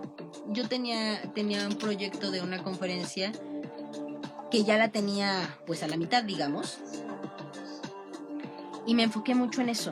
yo 0.48 0.70
tenía, 0.70 1.22
tenía 1.34 1.68
un 1.68 1.76
proyecto 1.76 2.32
de 2.32 2.42
una 2.42 2.64
conferencia 2.64 3.34
que 4.50 4.64
ya 4.64 4.78
la 4.78 4.94
tenía 4.94 5.58
pues 5.68 5.84
a 5.84 5.90
la 5.90 5.98
mitad, 5.98 6.24
digamos. 6.24 6.78
Y 8.88 8.96
me 8.96 9.04
enfoqué 9.04 9.36
mucho 9.36 9.60
en 9.60 9.68
eso. 9.68 9.92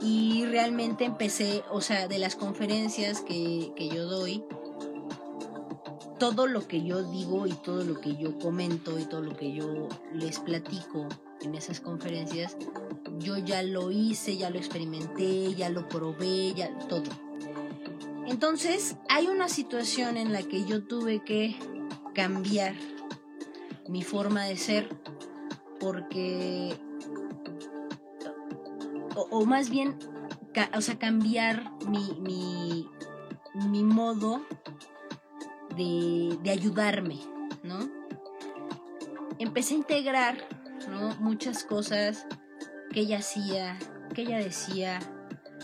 Y 0.00 0.44
realmente 0.44 1.04
empecé, 1.04 1.64
o 1.68 1.80
sea, 1.80 2.06
de 2.06 2.20
las 2.20 2.36
conferencias 2.36 3.22
que, 3.22 3.72
que 3.74 3.88
yo 3.88 4.06
doy, 4.06 4.44
todo 6.20 6.46
lo 6.46 6.68
que 6.68 6.84
yo 6.84 7.02
digo 7.02 7.48
y 7.48 7.54
todo 7.54 7.82
lo 7.82 8.00
que 8.00 8.14
yo 8.14 8.38
comento 8.38 9.00
y 9.00 9.04
todo 9.04 9.22
lo 9.22 9.36
que 9.36 9.52
yo 9.52 9.88
les 10.12 10.38
platico 10.38 11.08
en 11.42 11.54
esas 11.54 11.80
conferencias, 11.80 12.56
yo 13.18 13.36
ya 13.38 13.62
lo 13.62 13.90
hice, 13.90 14.36
ya 14.36 14.50
lo 14.50 14.58
experimenté, 14.58 15.54
ya 15.54 15.68
lo 15.68 15.88
probé, 15.88 16.54
ya 16.54 16.76
todo. 16.88 17.10
Entonces, 18.26 18.96
hay 19.08 19.26
una 19.26 19.48
situación 19.48 20.16
en 20.16 20.32
la 20.32 20.42
que 20.42 20.64
yo 20.64 20.84
tuve 20.84 21.22
que 21.24 21.56
cambiar 22.14 22.74
mi 23.88 24.02
forma 24.02 24.44
de 24.44 24.56
ser 24.56 24.88
porque 25.80 26.78
o, 29.16 29.44
más 29.44 29.68
bien 29.68 29.98
o 30.74 30.80
sea 30.80 30.98
cambiar 30.98 31.72
mi, 31.88 32.16
mi, 32.20 32.88
mi 33.68 33.82
modo 33.82 34.42
de, 35.76 36.50
ayudarme, 36.50 37.18
¿no? 37.62 37.90
Empecé 39.38 39.74
a 39.74 39.78
integrar, 39.78 40.36
¿no? 40.88 41.14
Muchas 41.16 41.64
cosas 41.64 42.26
que 42.92 43.00
ella 43.00 43.18
hacía, 43.18 43.78
que 44.14 44.22
ella 44.22 44.38
decía, 44.38 44.98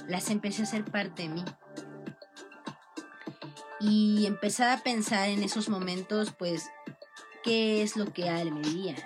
las 0.09 0.31
empecé 0.31 0.63
a 0.63 0.65
hacer 0.65 0.85
parte 0.85 1.23
de 1.23 1.29
mí. 1.29 1.45
Y 3.81 4.27
empezar 4.27 4.77
a 4.77 4.83
pensar 4.83 5.29
en 5.29 5.43
esos 5.43 5.69
momentos, 5.69 6.33
pues, 6.37 6.69
qué 7.45 7.83
es 7.83 7.97
lo 7.97 8.13
que 8.13 8.29
Ale 8.29 8.51
me 8.51 8.61
diría, 8.61 8.97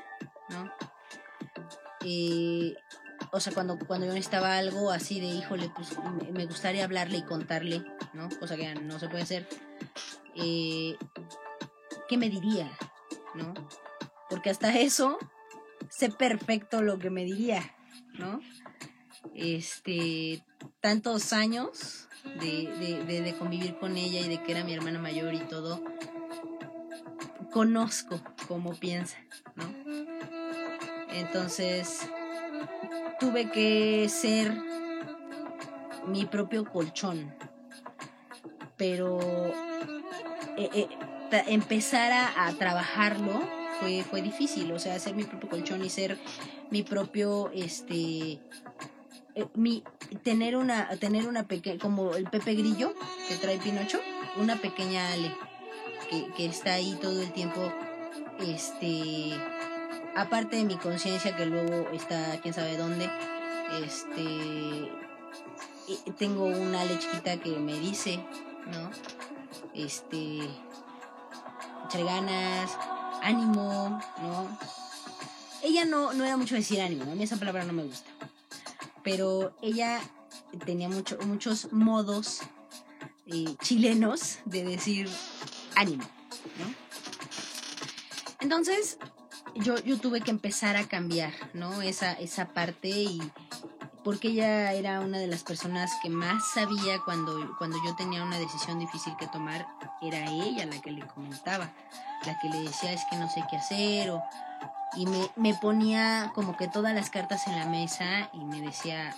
¿no? 0.49 0.73
Eh, 2.04 2.75
o 3.31 3.40
sea, 3.40 3.52
cuando, 3.52 3.78
cuando 3.78 4.07
yo 4.07 4.12
necesitaba 4.12 4.57
algo 4.57 4.90
así 4.90 5.21
de, 5.21 5.26
híjole, 5.26 5.71
pues 5.75 5.97
me 6.33 6.47
gustaría 6.47 6.85
hablarle 6.85 7.19
y 7.19 7.23
contarle, 7.23 7.85
¿no? 8.12 8.28
Cosa 8.40 8.57
que 8.57 8.75
no 8.75 8.99
se 8.99 9.09
puede 9.09 9.23
hacer. 9.23 9.49
Eh, 10.35 10.97
¿Qué 12.09 12.16
me 12.16 12.28
diría? 12.31 12.71
¿No? 13.35 13.54
Porque 14.28 14.50
hasta 14.50 14.78
eso 14.78 15.19
sé 15.93 16.09
perfecto 16.09 16.83
lo 16.83 16.99
que 16.99 17.11
me 17.11 17.25
diría, 17.25 17.63
¿no? 18.19 18.41
Este, 19.35 20.43
tantos 20.81 21.33
años 21.33 22.09
de, 22.41 23.05
de, 23.07 23.21
de, 23.21 23.35
convivir 23.37 23.79
con 23.79 23.97
ella 23.97 24.21
y 24.21 24.29
de 24.29 24.43
que 24.43 24.53
era 24.53 24.65
mi 24.65 24.73
hermana 24.73 24.99
mayor 24.99 25.35
y 25.35 25.41
todo, 25.41 25.85
conozco 27.53 28.21
cómo 28.49 28.75
piensa, 28.75 29.19
¿no? 29.55 29.65
Entonces, 31.11 32.09
tuve 33.21 33.51
que 33.51 34.09
ser 34.09 34.57
mi 36.07 36.25
propio 36.25 36.65
colchón, 36.65 37.35
pero 38.79 39.21
eh, 40.57 40.71
eh, 40.73 40.89
empezar 41.49 42.13
a, 42.13 42.47
a 42.47 42.53
trabajarlo 42.55 43.62
fue, 43.83 44.05
fue 44.05 44.23
difícil, 44.23 44.71
o 44.73 44.79
sea, 44.79 44.99
ser 44.99 45.15
mi 45.15 45.25
propio 45.25 45.49
colchón 45.49 45.85
y 45.85 45.91
ser 45.91 46.19
mi 46.71 46.83
propio, 46.83 47.51
este, 47.53 48.39
eh, 49.35 49.47
mi, 49.55 49.83
tener 50.23 50.57
una, 50.57 50.89
tener 51.01 51.27
una 51.27 51.43
pequeña, 51.45 51.79
como 51.79 52.15
el 52.15 52.25
Pepe 52.25 52.55
Grillo 52.55 52.95
que 53.29 53.37
trae 53.37 53.59
Pinocho, 53.59 53.99
una 54.37 54.57
pequeña 54.57 55.12
Ale 55.12 55.35
que, 56.09 56.27
que 56.37 56.47
está 56.47 56.75
ahí 56.75 56.97
todo 57.01 57.21
el 57.21 57.33
tiempo, 57.33 57.73
este, 58.41 59.33
aparte 60.15 60.57
de 60.57 60.65
mi 60.65 60.77
conciencia 60.77 61.35
que 61.35 61.47
luego 61.47 61.91
está 61.93 62.39
quién 62.41 62.55
sabe 62.55 62.77
dónde, 62.77 63.11
este, 63.83 64.91
tengo 66.19 66.45
una 66.45 66.83
Ale 66.83 66.99
chiquita 67.01 67.37
que 67.39 67.51
me 67.51 67.79
dice, 67.81 68.21
¿no? 68.67 68.91
Este, 69.75 70.39
echar 71.87 72.05
ganas, 72.05 72.79
ánimo, 73.23 74.00
¿no? 74.21 74.59
Ella 75.62 75.85
no, 75.85 76.12
no 76.12 76.25
era 76.25 76.37
mucho 76.37 76.55
decir 76.55 76.81
ánimo, 76.81 77.05
a 77.05 77.14
mí 77.14 77.23
esa 77.23 77.37
palabra 77.37 77.64
no 77.64 77.73
me 77.73 77.85
gusta. 77.85 78.11
Pero 79.02 79.55
ella 79.62 80.00
tenía 80.64 80.88
mucho, 80.88 81.19
muchos 81.25 81.73
modos 81.73 82.41
eh, 83.26 83.55
chilenos 83.62 84.38
de 84.45 84.64
decir 84.64 85.09
ánimo, 85.76 86.05
¿no? 86.59 86.75
Entonces, 88.41 88.99
yo, 89.55 89.79
yo 89.79 89.99
tuve 89.99 90.21
que 90.21 90.33
empezar 90.33 90.76
a 90.76 90.88
cambiar, 90.88 91.33
¿no? 91.55 91.81
Esa, 91.81 92.12
esa 92.12 92.52
parte 92.52 92.88
y 92.88 93.23
porque 94.02 94.29
ella 94.29 94.73
era 94.73 95.00
una 95.00 95.19
de 95.19 95.29
las 95.29 95.45
personas 95.45 95.93
que 96.02 96.11
más 96.11 96.43
sabía 96.55 96.99
cuando, 97.05 97.55
cuando 97.59 97.79
yo 97.85 97.95
tenía 97.95 98.25
una 98.25 98.38
decisión 98.38 98.81
difícil 98.81 99.14
que 99.17 99.29
tomar, 99.29 99.67
era 100.00 100.29
ella 100.29 100.67
la 100.67 100.81
que 100.81 100.91
le 100.91 101.07
comentaba 101.07 101.73
la 102.26 102.38
que 102.38 102.49
le 102.49 102.61
decía 102.62 102.93
es 102.93 103.05
que 103.11 103.17
no 103.17 103.29
sé 103.29 103.45
qué 103.50 103.57
hacer 103.57 104.11
o, 104.11 104.23
y 104.95 105.07
me, 105.07 105.31
me 105.37 105.55
ponía 105.55 106.33
como 106.35 106.57
que 106.57 106.69
todas 106.69 106.95
las 106.95 107.11
cartas 107.11 107.47
en 107.47 107.59
la 107.59 107.67
mesa 107.67 108.29
y 108.33 108.45
me 108.45 108.61
decía 108.61 109.14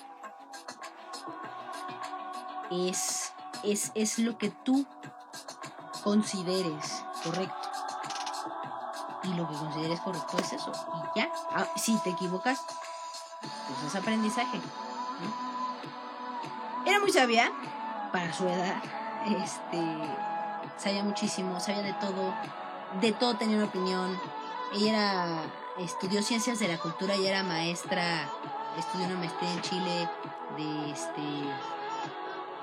es, 2.71 3.33
es, 3.63 3.93
es 3.95 4.19
lo 4.19 4.39
que 4.39 4.51
tú 4.51 4.87
consideres 6.03 7.05
correcto. 7.23 7.71
Y 9.23 9.29
lo 9.29 9.49
que 9.49 9.57
consideres 9.57 10.01
correcto 10.01 10.37
es 10.39 10.53
eso. 10.53 10.73
Y 11.15 11.19
ya, 11.19 11.31
ah, 11.55 11.67
si 11.77 11.97
te 12.01 12.11
equivocas, 12.11 12.61
pues 13.41 13.83
es 13.87 13.97
aprendizaje. 13.97 14.61
Era 16.87 17.01
muy 17.01 17.11
sabia 17.11 17.51
para 18.13 18.33
su 18.33 18.47
edad. 18.47 18.77
Este, 19.27 19.83
sabía 20.77 21.03
muchísimo, 21.03 21.59
sabía 21.59 21.83
de 21.83 21.95
todo 21.95 22.35
de 23.01 23.13
todo 23.13 23.37
tenía 23.37 23.57
una 23.57 23.67
opinión. 23.67 24.19
Ella 24.75 25.45
estudió 25.79 26.23
ciencias 26.23 26.59
de 26.59 26.69
la 26.69 26.79
cultura 26.79 27.17
y 27.17 27.27
era 27.27 27.43
maestra, 27.43 28.29
estudió 28.79 29.07
una 29.07 29.17
maestría 29.17 29.53
en 29.53 29.63
Chile 29.63 30.09
de 30.57 30.91
este 30.91 31.23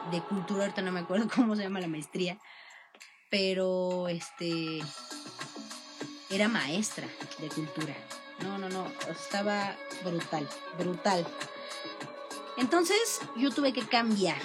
de 0.10 0.20
cultura, 0.22 0.64
ahorita 0.64 0.82
no 0.82 0.92
me 0.92 1.02
acuerdo 1.02 1.28
cómo 1.36 1.56
se 1.56 1.64
llama 1.64 1.80
la 1.80 1.88
maestría, 1.88 2.38
pero 3.30 4.08
este 4.08 4.82
era 6.30 6.48
maestra 6.48 7.08
de 7.40 7.48
cultura. 7.50 7.94
No, 8.44 8.58
no, 8.58 8.70
no, 8.70 8.88
estaba 9.10 9.76
brutal, 10.04 10.48
brutal. 10.78 11.28
Entonces 12.58 13.22
yo 13.36 13.52
tuve 13.52 13.72
que 13.72 13.84
cambiar, 13.88 14.42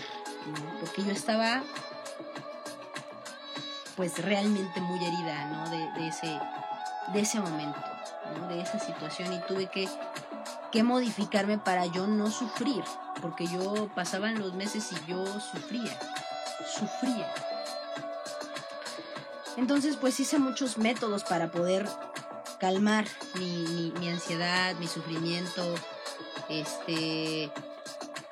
porque 0.81 1.03
yo 1.03 1.13
estaba 1.13 1.63
pues 3.97 4.23
realmente 4.23 4.81
muy 4.81 5.05
herida, 5.05 5.47
¿no? 5.47 5.71
De, 5.71 6.09
ese, 6.09 6.39
de 7.13 7.21
ese 7.21 7.41
momento, 7.41 7.79
¿no? 8.39 8.49
De 8.49 8.61
esa 8.61 8.79
situación 8.79 9.33
y 9.33 9.41
tuve 9.41 9.67
que, 9.67 9.89
que 10.71 10.83
modificarme 10.83 11.59
para 11.59 11.87
yo 11.87 12.07
no 12.07 12.31
sufrir, 12.31 12.85
porque 13.23 13.47
yo 13.47 13.89
pasaban 13.95 14.39
los 14.39 14.55
meses 14.55 14.93
y 14.93 15.11
yo 15.11 15.25
sufría, 15.41 15.99
sufría. 16.67 17.33
Entonces 19.57 19.97
pues 19.97 20.21
hice 20.21 20.39
muchos 20.39 20.77
métodos 20.77 21.25
para 21.25 21.51
poder 21.51 21.89
calmar 22.61 23.07
mi, 23.39 23.93
mi 23.99 24.11
ansiedad, 24.11 24.75
mi 24.77 24.87
sufrimiento, 24.87 25.75
este, 26.49 27.51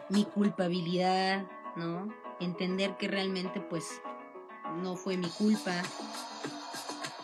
mi 0.09 0.24
culpabilidad, 0.24 1.44
¿no? 1.77 2.09
Entender 2.40 2.96
que 2.96 3.09
realmente 3.09 3.61
pues 3.61 3.85
no 4.82 4.96
fue 4.96 5.16
mi 5.16 5.28
culpa. 5.28 5.72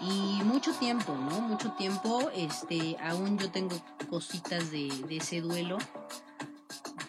Y 0.01 0.43
mucho 0.45 0.73
tiempo, 0.73 1.15
¿no? 1.15 1.41
Mucho 1.43 1.73
tiempo, 1.73 2.31
este, 2.35 2.97
aún 3.03 3.39
yo 3.39 3.51
tengo 3.51 3.77
cositas 4.09 4.71
de, 4.71 4.89
ese 5.11 5.43
duelo, 5.43 5.77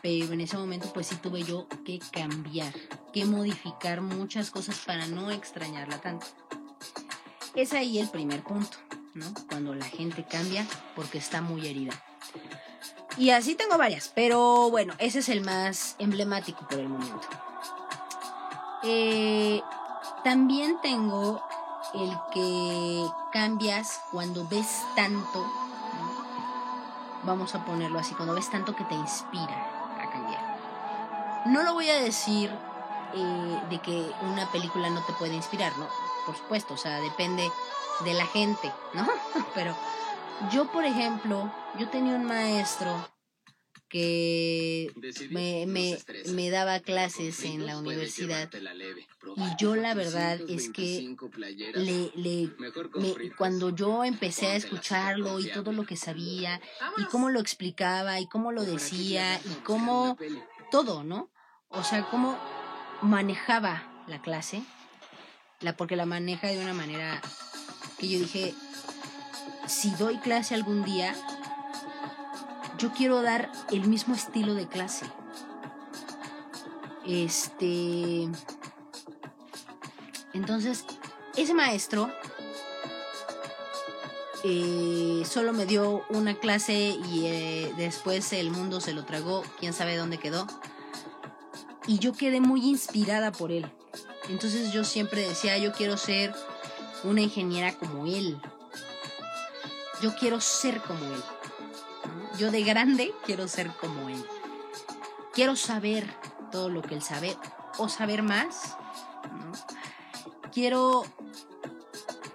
pero 0.01 0.33
en 0.33 0.41
ese 0.41 0.57
momento 0.57 0.91
pues 0.93 1.07
sí 1.07 1.15
tuve 1.15 1.43
yo 1.43 1.67
que 1.85 1.99
cambiar, 2.11 2.73
que 3.13 3.23
modificar 3.23 4.01
muchas 4.01 4.51
cosas 4.51 4.79
para 4.79 5.07
no 5.07 5.31
extrañarla 5.31 5.99
tanto. 5.99 6.27
Es 7.55 7.71
ahí 7.73 7.99
el 7.99 8.09
primer 8.09 8.43
punto, 8.43 8.77
¿no? 9.13 9.33
Cuando 9.47 9.73
la 9.73 9.85
gente 9.85 10.25
cambia 10.25 10.67
porque 10.95 11.17
está 11.17 11.41
muy 11.41 11.67
herida. 11.67 11.93
Y 13.17 13.29
así 13.29 13.55
tengo 13.55 13.77
varias, 13.77 14.11
pero 14.13 14.69
bueno, 14.69 14.93
ese 14.97 15.19
es 15.19 15.29
el 15.29 15.41
más 15.41 15.95
emblemático 15.99 16.67
por 16.67 16.79
el 16.79 16.89
momento. 16.89 17.27
Eh, 18.83 19.61
también 20.23 20.79
tengo 20.81 21.41
el 21.93 22.17
que 22.33 23.05
cambias 23.31 24.01
cuando 24.11 24.47
ves 24.47 24.83
tanto, 24.95 25.45
vamos 27.23 27.55
a 27.55 27.65
ponerlo 27.65 27.99
así, 27.99 28.13
cuando 28.13 28.33
ves 28.33 28.49
tanto 28.49 28.75
que 28.75 28.83
te 28.83 28.95
inspira 28.95 29.95
a 29.99 30.09
cambiar. 30.11 30.57
No 31.45 31.63
lo 31.63 31.73
voy 31.73 31.89
a 31.89 32.01
decir 32.01 32.51
eh, 33.13 33.61
de 33.69 33.79
que 33.79 34.11
una 34.21 34.49
película 34.51 34.89
no 34.89 35.01
te 35.03 35.13
puede 35.13 35.33
inspirar, 35.33 35.77
¿no? 35.77 35.87
Por 36.25 36.35
supuesto, 36.35 36.75
o 36.75 36.77
sea, 36.77 36.99
depende 36.99 37.51
de 38.05 38.13
la 38.13 38.25
gente, 38.25 38.71
¿no? 38.93 39.07
Pero 39.55 39.75
yo, 40.51 40.71
por 40.71 40.85
ejemplo, 40.85 41.51
yo 41.77 41.89
tenía 41.89 42.15
un 42.15 42.25
maestro 42.25 42.93
que 43.91 44.89
me, 45.31 45.65
me, 45.67 45.97
me, 46.33 46.49
daba 46.49 46.79
clases 46.79 47.43
en 47.43 47.65
la 47.65 47.77
universidad 47.77 48.49
y 49.35 49.43
yo 49.59 49.75
la 49.75 49.93
verdad 49.93 50.39
es 50.47 50.69
que 50.69 51.13
le, 51.75 52.09
le 52.15 52.49
cuando 53.37 53.75
yo 53.75 54.05
empecé 54.05 54.47
a 54.47 54.55
escucharlo 54.55 55.41
y 55.41 55.51
todo 55.51 55.73
lo 55.73 55.85
que 55.85 55.97
sabía 55.97 56.61
y 56.97 57.03
cómo 57.05 57.29
lo 57.29 57.41
explicaba 57.41 58.21
y 58.21 58.27
cómo 58.27 58.53
lo 58.53 58.63
decía 58.63 59.37
y 59.43 59.53
cómo 59.65 60.17
todo, 60.71 61.03
¿no? 61.03 61.29
O 61.67 61.83
sea, 61.83 62.09
cómo 62.09 62.39
manejaba 63.01 63.83
la 64.07 64.21
clase, 64.21 64.63
la, 65.59 65.75
porque 65.75 65.97
la 65.97 66.05
maneja 66.05 66.47
de 66.47 66.59
una 66.59 66.73
manera 66.73 67.21
que 67.99 68.07
yo 68.07 68.19
dije, 68.19 68.53
si 69.67 69.91
doy 69.95 70.17
clase 70.19 70.55
algún 70.55 70.85
día, 70.85 71.13
yo 72.81 72.91
quiero 72.91 73.21
dar 73.21 73.51
el 73.71 73.87
mismo 73.87 74.15
estilo 74.15 74.55
de 74.55 74.67
clase. 74.67 75.05
Este. 77.05 78.27
Entonces, 80.33 80.85
ese 81.37 81.53
maestro 81.53 82.11
eh, 84.43 85.23
solo 85.29 85.53
me 85.53 85.67
dio 85.67 86.03
una 86.09 86.33
clase 86.33 86.73
y 86.73 87.27
eh, 87.27 87.73
después 87.77 88.33
el 88.33 88.49
mundo 88.49 88.81
se 88.81 88.93
lo 88.93 89.05
tragó, 89.05 89.43
quién 89.59 89.73
sabe 89.73 89.95
dónde 89.95 90.17
quedó. 90.17 90.47
Y 91.85 91.99
yo 91.99 92.13
quedé 92.13 92.41
muy 92.41 92.65
inspirada 92.65 93.31
por 93.31 93.51
él. 93.51 93.71
Entonces 94.29 94.71
yo 94.71 94.83
siempre 94.83 95.27
decía, 95.27 95.57
yo 95.59 95.71
quiero 95.71 95.97
ser 95.97 96.33
una 97.03 97.21
ingeniera 97.21 97.73
como 97.73 98.07
él. 98.07 98.41
yo 100.01 100.15
quiero 100.15 100.41
ser 100.41 100.81
como 100.81 101.05
él. 101.05 101.23
Yo 102.41 102.49
de 102.49 102.63
grande 102.63 103.13
quiero 103.23 103.47
ser 103.47 103.67
como 103.67 104.09
él. 104.09 104.25
Quiero 105.31 105.55
saber 105.55 106.11
todo 106.51 106.69
lo 106.69 106.81
que 106.81 106.95
él 106.95 107.03
sabe 107.03 107.37
o 107.77 107.87
saber 107.87 108.23
más. 108.23 108.77
Quiero 110.51 111.03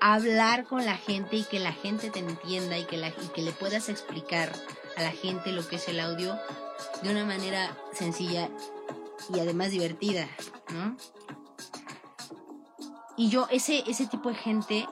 hablar 0.01 0.65
con 0.67 0.87
la 0.87 0.97
gente 0.97 1.35
y 1.35 1.43
que 1.43 1.59
la 1.59 1.73
gente 1.73 2.11
te 2.11 2.21
entienda 2.21 2.79
y 2.79 2.85
que, 2.85 2.99
la, 2.99 3.09
y 3.09 3.29
que 3.35 3.43
le 3.43 3.51
puedas 3.51 3.89
explicar 3.89 4.53
a 4.97 5.03
la 5.03 5.11
gente 5.11 5.51
lo 5.51 5.67
que 5.67 5.75
es 5.75 5.89
el 5.89 5.99
audio 5.99 6.39
de 7.03 7.11
una 7.11 7.25
manera 7.25 7.77
sencilla 7.93 8.49
y 9.35 9.41
además 9.41 9.73
divertida, 9.73 10.29
¿no? 10.73 10.97
Y 13.17 13.29
yo, 13.29 13.49
ese, 13.51 13.83
ese 13.89 14.07
tipo 14.07 14.29
de 14.29 14.37
gente, 14.37 14.87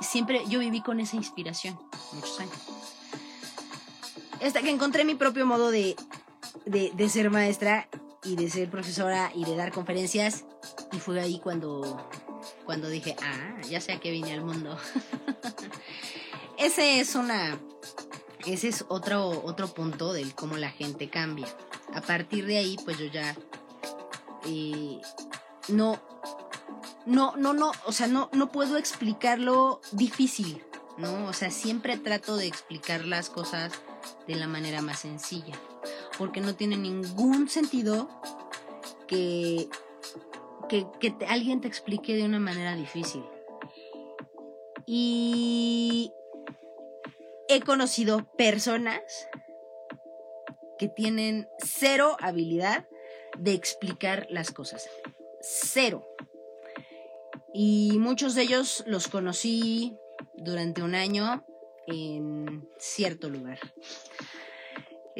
siempre 0.00 0.44
yo 0.46 0.60
viví 0.60 0.80
con 0.80 1.00
esa 1.00 1.16
inspiración, 1.16 1.76
muchos 2.12 2.38
años. 2.38 2.69
Hasta 4.42 4.62
que 4.62 4.70
encontré 4.70 5.04
mi 5.04 5.14
propio 5.14 5.44
modo 5.44 5.70
de, 5.70 5.96
de, 6.64 7.08
ser 7.08 7.30
maestra 7.30 7.88
y 8.24 8.36
de 8.36 8.50
ser 8.50 8.70
profesora 8.70 9.30
y 9.34 9.44
de 9.44 9.56
dar 9.56 9.72
conferencias. 9.72 10.44
Y 10.92 10.98
fue 10.98 11.20
ahí 11.20 11.40
cuando, 11.40 12.08
cuando 12.64 12.88
dije, 12.88 13.16
ah, 13.22 13.60
ya 13.68 13.80
sé 13.80 13.92
a 13.92 14.00
qué 14.00 14.10
vine 14.10 14.32
al 14.32 14.42
mundo. 14.42 14.78
ese 16.58 17.00
es 17.00 17.14
una, 17.14 17.58
ese 18.46 18.68
es 18.68 18.84
otro, 18.88 19.28
otro 19.44 19.68
punto 19.68 20.12
del 20.12 20.34
cómo 20.34 20.56
la 20.56 20.70
gente 20.70 21.10
cambia. 21.10 21.48
A 21.94 22.00
partir 22.00 22.46
de 22.46 22.58
ahí, 22.58 22.78
pues 22.84 22.98
yo 22.98 23.06
ya 23.06 23.36
eh, 24.46 25.00
no, 25.68 26.00
no, 27.04 27.36
no, 27.36 27.52
no, 27.52 27.72
o 27.84 27.92
sea, 27.92 28.06
no, 28.06 28.30
no 28.32 28.50
puedo 28.50 28.76
explicarlo 28.78 29.80
difícil, 29.92 30.62
¿no? 30.96 31.26
O 31.26 31.32
sea, 31.32 31.50
siempre 31.50 31.98
trato 31.98 32.36
de 32.36 32.46
explicar 32.46 33.04
las 33.04 33.28
cosas 33.28 33.72
de 34.26 34.36
la 34.36 34.46
manera 34.46 34.82
más 34.82 35.00
sencilla, 35.00 35.54
porque 36.18 36.40
no 36.40 36.54
tiene 36.54 36.76
ningún 36.76 37.48
sentido 37.48 38.08
que, 39.06 39.68
que, 40.68 41.14
alguien 41.26 41.60
te 41.60 41.68
explique 41.68 42.14
de 42.14 42.24
una 42.24 42.38
manera 42.38 42.76
difícil. 42.76 43.24
Y 44.86 46.12
he 47.48 47.60
conocido 47.60 48.30
personas 48.36 49.00
que 50.78 50.88
tienen 50.88 51.48
cero 51.58 52.16
habilidad 52.20 52.88
de 53.38 53.52
explicar 53.52 54.26
las 54.30 54.50
cosas. 54.50 54.88
Cero. 55.40 56.06
Y 57.52 57.98
muchos 57.98 58.34
de 58.34 58.42
ellos 58.42 58.84
los 58.86 59.08
conocí 59.08 59.98
durante 60.34 60.82
un 60.82 60.94
año 60.94 61.44
en 61.86 62.68
cierto 62.78 63.28
lugar. 63.28 63.58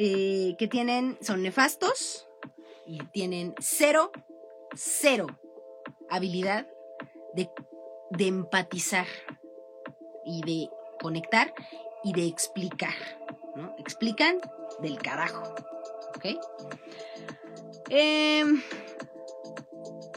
Eh, 0.03 0.55
que 0.57 0.67
tienen, 0.67 1.15
son 1.21 1.43
nefastos 1.43 2.27
y 2.87 2.97
tienen 3.09 3.53
cero, 3.59 4.11
cero 4.73 5.27
habilidad 6.09 6.67
de, 7.35 7.51
de 8.09 8.25
empatizar 8.25 9.05
y 10.25 10.41
de 10.41 10.71
conectar 10.99 11.53
y 12.03 12.13
de 12.13 12.25
explicar. 12.25 12.95
¿no? 13.55 13.75
Explican 13.77 14.41
del 14.81 14.97
carajo. 14.97 15.53
¿Ok? 16.15 16.25
Em, 17.89 18.59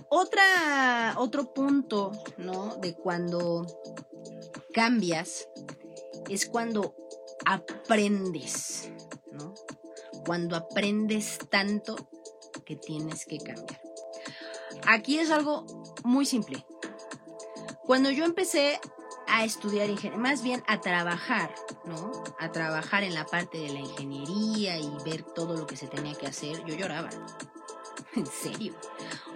otra, 0.09 1.17
otro 1.19 1.53
punto, 1.53 2.11
¿no? 2.39 2.77
De 2.77 2.95
cuando 2.95 3.67
cambias 4.73 5.47
es 6.31 6.47
cuando 6.47 6.95
aprendes. 7.45 8.94
Cuando 10.25 10.57
aprendes 10.57 11.39
tanto 11.51 12.09
que 12.65 12.77
tienes 12.77 13.27
que 13.27 13.39
cambiar. 13.39 13.81
Aquí 14.87 15.19
es 15.19 15.31
algo 15.31 15.67
muy 16.05 16.27
simple. 16.27 16.65
Cuando 17.85 18.11
yo 18.11 18.25
empecé 18.25 18.81
a 19.27 19.45
estudiar 19.45 19.91
ingeniería, 19.91 20.19
más 20.19 20.43
bien 20.43 20.63
a 20.67 20.81
trabajar, 20.81 21.55
¿no? 21.85 22.13
A 22.39 22.53
trabajar 22.53 23.03
en 23.03 23.15
la 23.15 23.27
parte 23.27 23.59
de 23.59 23.71
la 23.71 23.81
ingeniería 23.81 24.79
y 24.79 24.91
ver 25.05 25.23
todo 25.23 25.57
lo 25.57 25.67
que 25.67 25.77
se 25.77 25.87
tenía 25.87 26.15
que 26.15 26.27
hacer, 26.27 26.65
yo 26.65 26.75
lloraba. 26.75 27.11
En 28.17 28.27
serio. 28.27 28.75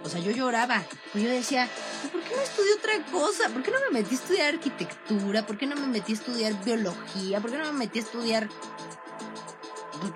O 0.05 0.09
sea, 0.09 0.21
yo 0.21 0.31
lloraba. 0.31 0.81
Pues 1.11 1.23
yo 1.23 1.29
decía, 1.29 1.67
¿por 2.13 2.21
qué 2.21 2.33
no 2.33 2.41
estudié 2.41 2.73
otra 2.75 3.11
cosa? 3.11 3.49
¿Por 3.49 3.61
qué 3.61 3.71
no 3.71 3.79
me 3.81 3.99
metí 3.99 4.15
a 4.15 4.17
estudiar 4.17 4.53
arquitectura? 4.53 5.45
¿Por 5.45 5.57
qué 5.57 5.65
no 5.65 5.75
me 5.75 5.87
metí 5.87 6.13
a 6.13 6.15
estudiar 6.15 6.63
biología? 6.63 7.41
¿Por 7.41 7.51
qué 7.51 7.57
no 7.57 7.65
me 7.65 7.79
metí 7.79 7.99
a 7.99 8.03
estudiar... 8.03 8.49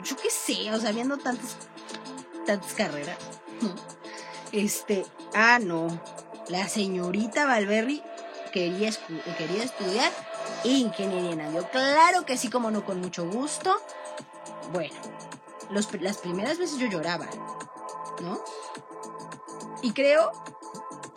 Yo 0.03 0.15
qué 0.17 0.29
sé, 0.29 0.73
o 0.73 0.79
sea, 0.79 0.91
viendo 0.91 1.17
tantas, 1.17 1.57
tantas 2.45 2.73
carreras. 2.73 3.17
Este, 4.51 5.03
ah, 5.33 5.57
no. 5.57 5.99
La 6.47 6.69
señorita 6.69 7.47
Valverri 7.47 8.03
quería, 8.51 8.91
quería 9.35 9.63
estudiar 9.63 10.11
ingeniería 10.63 11.31
en 11.31 11.41
audio. 11.41 11.67
Claro 11.71 12.23
que 12.23 12.37
sí, 12.37 12.49
como 12.49 12.69
no, 12.69 12.85
con 12.85 13.01
mucho 13.01 13.25
gusto. 13.25 13.75
Bueno, 14.71 14.95
las 15.71 16.17
primeras 16.17 16.59
veces 16.59 16.77
yo 16.77 16.87
lloraba, 16.87 17.27
¿no? 18.21 18.39
Y 19.81 19.91
creo 19.91 20.31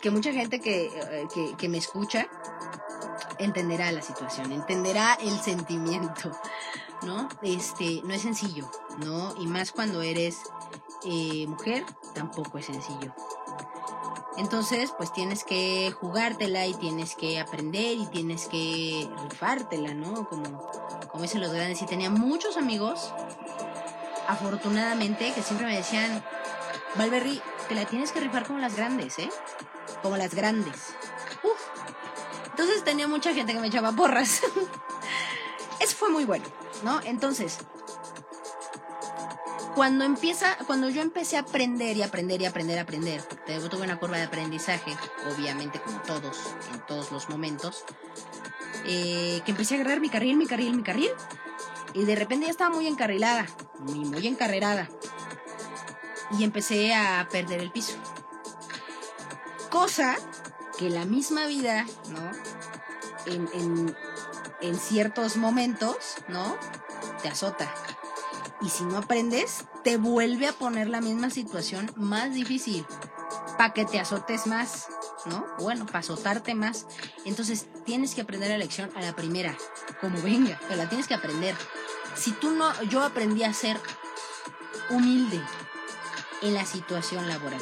que 0.01 0.11
mucha 0.11 0.31
gente 0.31 0.61
eh, 0.63 1.27
que, 1.33 1.55
que, 1.57 1.69
me 1.69 1.77
escucha 1.77 2.27
entenderá 3.39 3.91
la 3.91 4.01
situación, 4.01 4.51
entenderá 4.51 5.17
el 5.21 5.39
sentimiento, 5.39 6.31
¿no? 7.03 7.29
Este, 7.41 8.01
no 8.03 8.13
es 8.13 8.21
sencillo, 8.21 8.69
¿no? 8.99 9.33
Y 9.39 9.47
más 9.47 9.71
cuando 9.71 10.01
eres 10.01 10.41
eh, 11.05 11.45
mujer, 11.47 11.85
tampoco 12.13 12.57
es 12.57 12.65
sencillo. 12.65 13.13
Entonces, 14.37 14.93
pues 14.95 15.11
tienes 15.11 15.43
que 15.43 15.91
jugártela 15.99 16.67
y 16.67 16.73
tienes 16.75 17.15
que 17.15 17.39
aprender 17.39 17.97
y 17.97 18.05
tienes 18.05 18.47
que 18.47 19.09
rifártela, 19.29 19.95
¿no? 19.95 20.29
Como, 20.29 20.69
como 21.09 21.23
dicen 21.23 21.41
los 21.41 21.51
grandes. 21.51 21.81
Y 21.81 21.87
tenía 21.87 22.11
muchos 22.11 22.55
amigos, 22.55 23.11
afortunadamente, 24.27 25.33
que 25.33 25.41
siempre 25.41 25.65
me 25.65 25.75
decían, 25.75 26.23
Valverri, 26.95 27.41
te 27.67 27.73
la 27.73 27.85
tienes 27.85 28.11
que 28.11 28.19
rifar 28.19 28.45
como 28.45 28.59
las 28.59 28.75
grandes, 28.75 29.17
¿eh? 29.17 29.29
Como 30.03 30.17
las 30.17 30.35
grandes. 30.35 30.93
Uf. 31.43 32.47
Entonces 32.51 32.83
tenía 32.83 33.07
mucha 33.07 33.33
gente 33.33 33.53
que 33.53 33.59
me 33.59 33.67
echaba 33.67 33.91
porras. 33.91 34.41
Eso 35.79 35.95
fue 35.95 36.09
muy 36.09 36.25
bueno, 36.25 36.45
¿no? 36.83 36.99
Entonces, 37.03 37.59
cuando 39.75 40.05
empieza, 40.05 40.57
cuando 40.65 40.89
yo 40.89 41.01
empecé 41.01 41.37
a 41.37 41.41
aprender 41.41 41.95
y 41.97 42.01
aprender 42.01 42.41
y 42.41 42.45
aprender, 42.45 42.79
aprender, 42.79 43.21
yo 43.47 43.69
tuve 43.69 43.83
una 43.83 43.99
curva 43.99 44.17
de 44.17 44.23
aprendizaje, 44.23 44.97
obviamente 45.31 45.79
como 45.79 46.01
todos, 46.01 46.55
en 46.73 46.79
todos 46.87 47.11
los 47.11 47.29
momentos, 47.29 47.85
eh, 48.85 49.41
que 49.45 49.51
empecé 49.51 49.75
a 49.75 49.81
agarrar 49.81 49.99
mi 49.99 50.09
carril, 50.09 50.35
mi 50.35 50.47
carril, 50.47 50.75
mi 50.75 50.83
carril, 50.83 51.11
y 51.93 52.05
de 52.05 52.15
repente 52.15 52.47
ya 52.47 52.51
estaba 52.51 52.73
muy 52.73 52.87
encarrilada, 52.87 53.45
muy, 53.79 53.99
muy 53.99 54.25
encarrerada, 54.25 54.89
y 56.37 56.43
empecé 56.43 56.95
a 56.95 57.27
perder 57.31 57.59
el 57.59 57.71
piso. 57.71 57.97
Cosa 59.69 60.15
que 60.77 60.89
la 60.89 61.05
misma 61.05 61.45
vida, 61.45 61.85
¿no? 62.09 62.31
En, 63.25 63.95
en 64.61 64.77
ciertos 64.77 65.37
momentos, 65.37 66.15
¿no? 66.27 66.57
Te 67.21 67.29
azota 67.29 67.71
y 68.61 68.69
si 68.69 68.83
no 68.85 68.97
aprendes, 68.97 69.65
te 69.83 69.97
vuelve 69.97 70.47
a 70.47 70.53
poner 70.53 70.89
la 70.89 71.01
misma 71.01 71.29
situación 71.29 71.91
más 71.95 72.33
difícil 72.33 72.85
para 73.57 73.73
que 73.73 73.85
te 73.85 73.99
azotes 73.99 74.47
más, 74.47 74.87
¿no? 75.25 75.45
Bueno, 75.59 75.85
para 75.85 75.99
azotarte 75.99 76.55
más. 76.55 76.85
Entonces 77.25 77.67
tienes 77.85 78.15
que 78.15 78.21
aprender 78.21 78.49
la 78.49 78.57
lección 78.57 78.89
a 78.95 79.01
la 79.01 79.15
primera, 79.15 79.55
como 80.01 80.21
venga, 80.21 80.59
pero 80.67 80.75
la 80.75 80.89
tienes 80.89 81.07
que 81.07 81.13
aprender. 81.13 81.55
Si 82.15 82.31
tú 82.31 82.51
no, 82.51 82.81
yo 82.83 83.03
aprendí 83.03 83.43
a 83.43 83.53
ser 83.53 83.79
humilde 84.89 85.41
en 86.41 86.53
la 86.53 86.65
situación 86.65 87.27
laboral. 87.27 87.61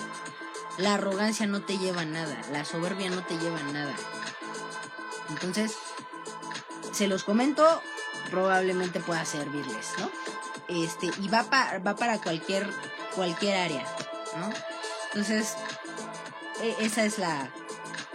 La 0.78 0.96
arrogancia 0.96 1.46
no 1.46 1.64
te 1.64 1.78
lleva 1.78 2.02
a 2.02 2.06
nada, 2.06 2.38
la 2.52 2.64
soberbia 2.64 3.10
no 3.10 3.24
te 3.26 3.38
lleva 3.38 3.60
a 3.60 3.64
nada. 3.64 3.96
Entonces, 5.30 5.76
se 6.96 7.08
los 7.08 7.24
comento, 7.24 7.82
probablemente 8.32 9.00
pueda 9.00 9.26
servirles, 9.26 9.88
¿no? 10.00 10.10
este, 10.68 11.12
y 11.22 11.28
va, 11.28 11.44
va 11.44 11.96
para 11.96 12.20
cualquier, 12.20 12.68
cualquier 13.14 13.58
área, 13.58 13.86
¿no? 14.38 14.50
Entonces, 15.14 15.56
e, 16.62 16.76
esa 16.80 17.06
es 17.06 17.20
la, 17.20 17.50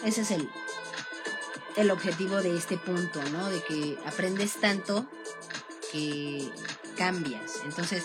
ese 0.05 0.23
es 0.23 0.31
el, 0.31 0.51
el 1.77 1.91
objetivo 1.91 2.43
de 2.43 2.57
este 2.57 2.77
punto, 2.77 3.23
¿no? 3.31 3.49
De 3.51 3.63
que 3.63 3.99
aprendes 4.07 4.55
tanto 4.55 5.07
que 5.93 6.51
cambias. 6.97 7.61
Entonces, 7.65 8.05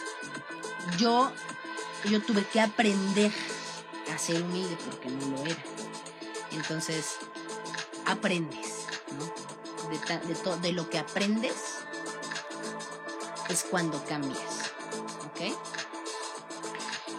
yo, 0.97 1.31
yo 2.09 2.21
tuve 2.21 2.45
que 2.45 2.61
aprender 2.61 3.31
a 4.13 4.17
ser 4.17 4.41
humilde 4.41 4.77
porque 4.85 5.09
no 5.09 5.37
lo 5.37 5.45
era. 5.45 5.63
Entonces, 6.51 7.15
aprendes, 8.05 8.85
¿no? 9.17 9.44
De, 9.89 9.99
de, 10.33 10.57
de 10.61 10.71
lo 10.71 10.89
que 10.89 10.97
aprendes, 10.97 11.53
es 13.49 13.63
cuando 13.63 14.03
cambias. 14.05 14.71
¿Ok? 15.27 15.55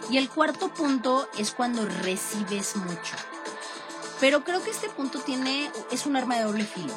Y 0.09 0.17
el 0.17 0.29
cuarto 0.29 0.69
punto 0.69 1.27
es 1.37 1.51
cuando 1.51 1.85
recibes 1.85 2.75
mucho. 2.75 3.15
Pero 4.19 4.43
creo 4.43 4.63
que 4.63 4.71
este 4.71 4.89
punto 4.89 5.19
tiene, 5.19 5.71
es 5.91 6.05
un 6.05 6.15
arma 6.15 6.37
de 6.37 6.43
doble 6.43 6.65
filo, 6.65 6.93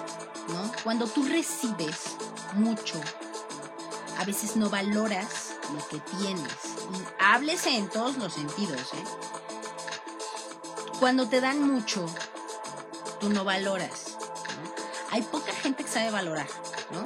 ¿no? 0.48 0.72
Cuando 0.84 1.06
tú 1.06 1.24
recibes 1.24 2.16
mucho, 2.54 3.00
a 4.18 4.24
veces 4.24 4.56
no 4.56 4.70
valoras 4.70 5.56
lo 5.74 5.86
que 5.88 5.98
tienes. 6.16 6.52
Y 6.94 7.02
háblese 7.18 7.76
en 7.76 7.88
todos 7.88 8.16
los 8.16 8.32
sentidos, 8.32 8.80
¿eh? 8.94 9.04
Cuando 10.98 11.28
te 11.28 11.40
dan 11.40 11.62
mucho, 11.62 12.06
tú 13.20 13.28
no 13.28 13.44
valoras. 13.44 14.09
Hay 15.10 15.22
poca 15.22 15.52
gente 15.52 15.84
que 15.84 15.90
sabe 15.90 16.10
valorar, 16.10 16.46
¿no? 16.92 17.04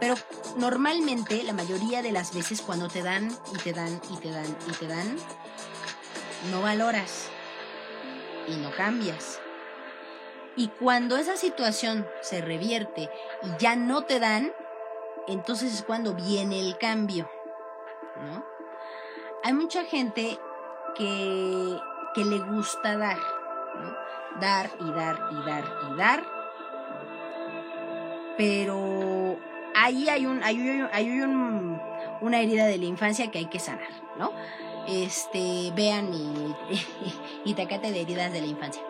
Pero 0.00 0.14
normalmente, 0.56 1.42
la 1.42 1.52
mayoría 1.52 2.02
de 2.02 2.12
las 2.12 2.34
veces 2.34 2.60
cuando 2.62 2.88
te 2.88 3.02
dan 3.02 3.30
y 3.54 3.58
te 3.58 3.72
dan 3.72 4.00
y 4.10 4.16
te 4.18 4.30
dan 4.30 4.56
y 4.68 4.72
te 4.72 4.86
dan, 4.86 5.16
no 6.50 6.62
valoras 6.62 7.28
y 8.46 8.56
no 8.56 8.70
cambias. 8.72 9.40
Y 10.56 10.68
cuando 10.68 11.16
esa 11.16 11.36
situación 11.36 12.06
se 12.20 12.40
revierte 12.40 13.10
y 13.42 13.48
ya 13.58 13.74
no 13.74 14.04
te 14.04 14.20
dan, 14.20 14.52
entonces 15.26 15.74
es 15.74 15.82
cuando 15.82 16.14
viene 16.14 16.60
el 16.60 16.78
cambio, 16.78 17.28
¿no? 18.16 18.44
Hay 19.42 19.52
mucha 19.52 19.84
gente 19.84 20.38
que, 20.94 21.78
que 22.14 22.24
le 22.24 22.38
gusta 22.38 22.96
dar, 22.96 23.18
¿no? 23.18 24.40
Dar 24.40 24.70
y 24.80 24.92
dar 24.92 25.28
y 25.32 25.46
dar 25.46 25.64
y 25.90 25.96
dar. 25.96 26.43
Pero 28.36 29.36
ahí 29.74 30.08
hay 30.08 30.26
un, 30.26 30.42
hay 30.42 31.20
un, 31.20 31.80
una 32.20 32.40
herida 32.40 32.66
de 32.66 32.78
la 32.78 32.84
infancia 32.84 33.30
que 33.30 33.38
hay 33.38 33.46
que 33.46 33.58
sanar, 33.58 33.90
¿no? 34.18 34.32
Este, 34.86 35.72
vean 35.74 36.12
y, 36.12 36.54
y, 37.44 37.54
tacate 37.54 37.90
de 37.90 38.02
heridas 38.02 38.32
de 38.32 38.40
la 38.40 38.46
infancia. 38.46 38.82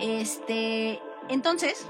Este, 0.00 1.00
entonces, 1.28 1.86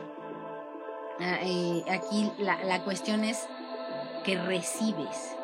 ah, 1.21 1.38
eh, 1.42 1.85
aquí 1.90 2.31
la, 2.38 2.62
la 2.64 2.85
cuestión 2.85 3.25
es 3.25 3.47
que 4.25 4.37
recibes. 4.37 5.37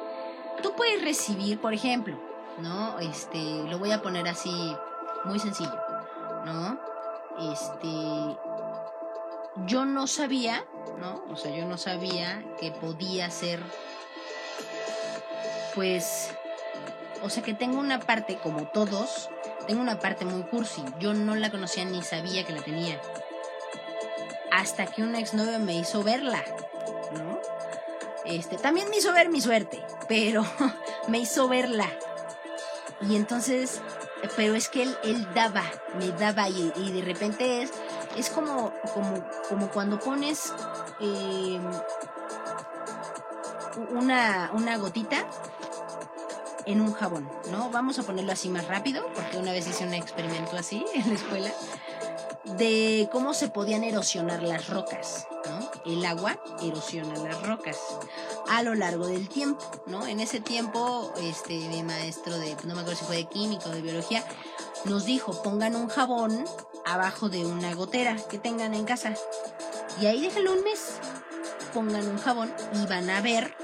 Tú 0.62 0.75
puedes 0.77 1.03
recibir, 1.03 1.59
por 1.61 1.72
ejemplo, 1.72 2.18
¿no? 2.59 2.98
Este, 2.98 3.64
lo 3.64 3.79
voy 3.79 3.92
a 3.92 4.03
poner 4.03 4.29
así, 4.29 4.77
muy 5.25 5.38
sencillo, 5.38 5.75
¿no? 6.44 6.79
Este, 7.51 7.88
yo 9.67 9.85
no 9.85 10.07
sabía, 10.07 10.65
¿no? 10.99 11.25
O 11.31 11.37
sea, 11.37 11.55
yo 11.55 11.67
no 11.67 11.79
sabía 11.79 12.45
que 12.59 12.71
podía 12.71 13.31
ser, 13.31 13.61
pues, 15.75 16.31
o 17.23 17.31
sea, 17.31 17.43
que 17.43 17.55
tengo 17.55 17.79
una 17.79 18.01
parte, 18.01 18.38
como 18.43 18.67
todos, 18.69 19.31
tengo 19.67 19.81
una 19.81 19.99
parte 20.01 20.25
muy 20.25 20.43
cursi. 20.45 20.83
Yo 20.99 21.15
no 21.15 21.37
la 21.37 21.51
conocía 21.51 21.85
ni 21.85 22.03
sabía 22.03 22.45
que 22.45 22.53
la 22.53 22.62
tenía. 22.62 23.01
Hasta 24.51 24.87
que 24.87 25.03
un 25.03 25.15
exnovio 25.15 25.59
me 25.59 25.77
hizo 25.77 26.03
verla, 26.03 26.43
¿no? 27.12 27.41
Este, 28.25 28.57
también 28.57 28.88
me 28.91 28.99
hizo 28.99 29.12
ver 29.12 29.29
mi 29.29 29.41
suerte, 29.41 29.83
pero 30.09 30.45
me 31.09 31.19
hizo 31.19 31.49
verla. 31.49 31.88
Y 33.09 33.17
entonces, 33.17 33.81
pero 34.37 34.55
es 34.55 34.69
que 34.69 34.83
él, 34.83 34.97
él 35.05 35.27
daba, 35.35 35.65
me 35.99 36.09
daba 36.12 36.49
y, 36.49 36.73
y 36.77 36.93
de 36.93 37.03
repente 37.03 37.62
es 37.62 37.73
es 38.16 38.31
como, 38.31 38.72
como, 38.94 39.25
como 39.48 39.68
cuando 39.70 39.98
pones 39.98 40.53
em, 41.01 41.62
una, 43.90 44.51
una 44.55 44.77
gotita 44.79 45.27
en 46.66 46.81
un 46.81 46.92
jabón, 46.92 47.29
¿no? 47.51 47.70
Vamos 47.70 47.98
a 47.98 48.03
ponerlo 48.03 48.33
así 48.33 48.48
más 48.48 48.66
rápido, 48.68 49.05
porque 49.14 49.38
una 49.38 49.53
vez 49.53 49.66
hice 49.66 49.85
un 49.87 49.94
experimento 49.94 50.57
así 50.57 50.85
en 50.94 51.09
la 51.09 51.14
escuela, 51.14 51.51
de 52.57 53.09
cómo 53.12 53.35
se 53.35 53.48
podían 53.48 53.85
erosionar 53.85 54.42
las 54.42 54.68
rocas, 54.68 55.27
¿no? 55.46 55.70
El 55.92 56.05
agua 56.05 56.38
erosiona 56.62 57.16
las 57.16 57.46
rocas 57.46 57.79
a 58.48 58.62
lo 58.62 58.75
largo 58.75 59.07
del 59.07 59.29
tiempo, 59.29 59.64
¿no? 59.87 60.07
En 60.07 60.20
ese 60.20 60.40
tiempo, 60.40 61.12
este, 61.22 61.55
mi 61.55 61.83
maestro 61.83 62.38
de, 62.38 62.57
no 62.64 62.75
me 62.75 62.83
acuerdo 62.83 62.98
si 62.98 63.05
fue 63.05 63.16
de 63.16 63.25
química 63.25 63.68
o 63.68 63.72
de 63.72 63.83
biología, 63.83 64.25
nos 64.85 65.05
dijo, 65.05 65.42
pongan 65.42 65.77
un 65.77 65.88
jabón 65.88 66.44
abajo 66.85 67.29
de 67.29 67.45
una 67.45 67.75
gotera 67.75 68.16
que 68.31 68.38
tengan 68.38 68.75
en 68.75 68.85
casa. 68.85 69.14
Y 70.01 70.07
ahí 70.07 70.21
déjenlo 70.21 70.53
un 70.53 70.64
mes. 70.64 70.99
Pongan 71.75 72.07
un 72.07 72.18
jabón 72.18 72.53
y 72.75 72.87
van 72.87 73.09
a 73.11 73.21
ver, 73.21 73.57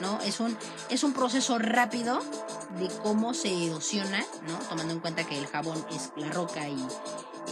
¿no? 0.00 0.20
Es 0.22 0.40
un, 0.40 0.56
es 0.88 1.04
un 1.04 1.12
proceso 1.12 1.58
rápido 1.58 2.20
de 2.78 2.88
cómo 3.02 3.34
se 3.34 3.66
erosiona, 3.66 4.24
¿no? 4.48 4.58
Tomando 4.68 4.92
en 4.92 5.00
cuenta 5.00 5.24
que 5.24 5.38
el 5.38 5.46
jabón 5.46 5.84
es 5.94 6.10
la 6.16 6.30
roca 6.32 6.68
y 6.68 6.86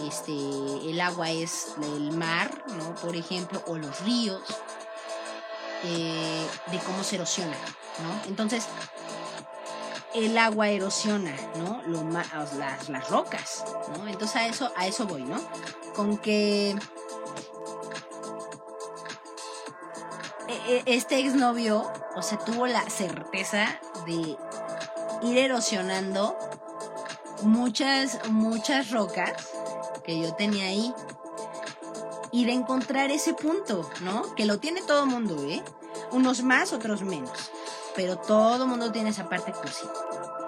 este, 0.08 0.32
el 0.32 1.00
agua 1.00 1.30
es 1.30 1.74
el 1.82 2.10
mar, 2.12 2.64
¿no? 2.76 2.94
Por 2.96 3.14
ejemplo, 3.14 3.62
o 3.66 3.76
los 3.76 4.00
ríos, 4.00 4.42
eh, 5.84 6.46
de 6.72 6.78
cómo 6.78 7.04
se 7.04 7.16
erosiona, 7.16 7.56
¿no? 8.02 8.28
Entonces, 8.28 8.64
el 10.14 10.38
agua 10.38 10.68
erosiona, 10.68 11.34
¿no? 11.56 11.82
Lo 11.86 12.04
las, 12.04 12.88
las 12.88 13.10
rocas, 13.10 13.64
¿no? 13.96 14.06
Entonces 14.06 14.36
a 14.36 14.46
eso, 14.46 14.72
a 14.76 14.86
eso 14.86 15.06
voy, 15.06 15.24
¿no? 15.24 15.40
Con 15.94 16.18
que 16.18 16.70
e, 20.48 20.54
e, 20.68 20.82
este 20.86 21.18
exnovio, 21.18 21.90
o 22.14 22.22
sea, 22.22 22.38
tuvo 22.38 22.66
la 22.66 22.88
certeza 22.88 23.80
de 24.06 24.36
ir 25.22 25.38
erosionando 25.38 26.36
muchas, 27.42 28.20
muchas 28.30 28.90
rocas 28.90 29.50
que 30.04 30.20
yo 30.20 30.34
tenía 30.34 30.66
ahí 30.66 30.94
y 32.30 32.44
de 32.44 32.52
encontrar 32.52 33.10
ese 33.10 33.34
punto, 33.34 33.88
¿no? 34.02 34.34
Que 34.36 34.44
lo 34.44 34.58
tiene 34.58 34.80
todo 34.82 35.06
mundo, 35.06 35.44
¿eh? 35.48 35.62
Unos 36.12 36.42
más, 36.42 36.72
otros 36.72 37.02
menos 37.02 37.50
pero 37.94 38.16
todo 38.16 38.66
mundo 38.66 38.92
tiene 38.92 39.10
esa 39.10 39.28
parte 39.28 39.52
cursi. 39.52 39.86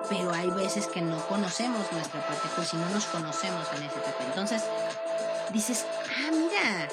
Pero 0.08 0.32
hay 0.32 0.50
veces 0.50 0.86
que 0.86 1.00
no 1.00 1.18
conocemos 1.26 1.90
nuestra 1.92 2.26
parte 2.26 2.48
cursi, 2.54 2.76
no 2.76 2.88
nos 2.90 3.06
conocemos 3.06 3.66
en 3.76 3.82
ese 3.82 3.98
etapa. 3.98 4.24
Entonces 4.24 4.62
dices, 5.52 5.84
ah, 6.10 6.30
mira, 6.30 6.88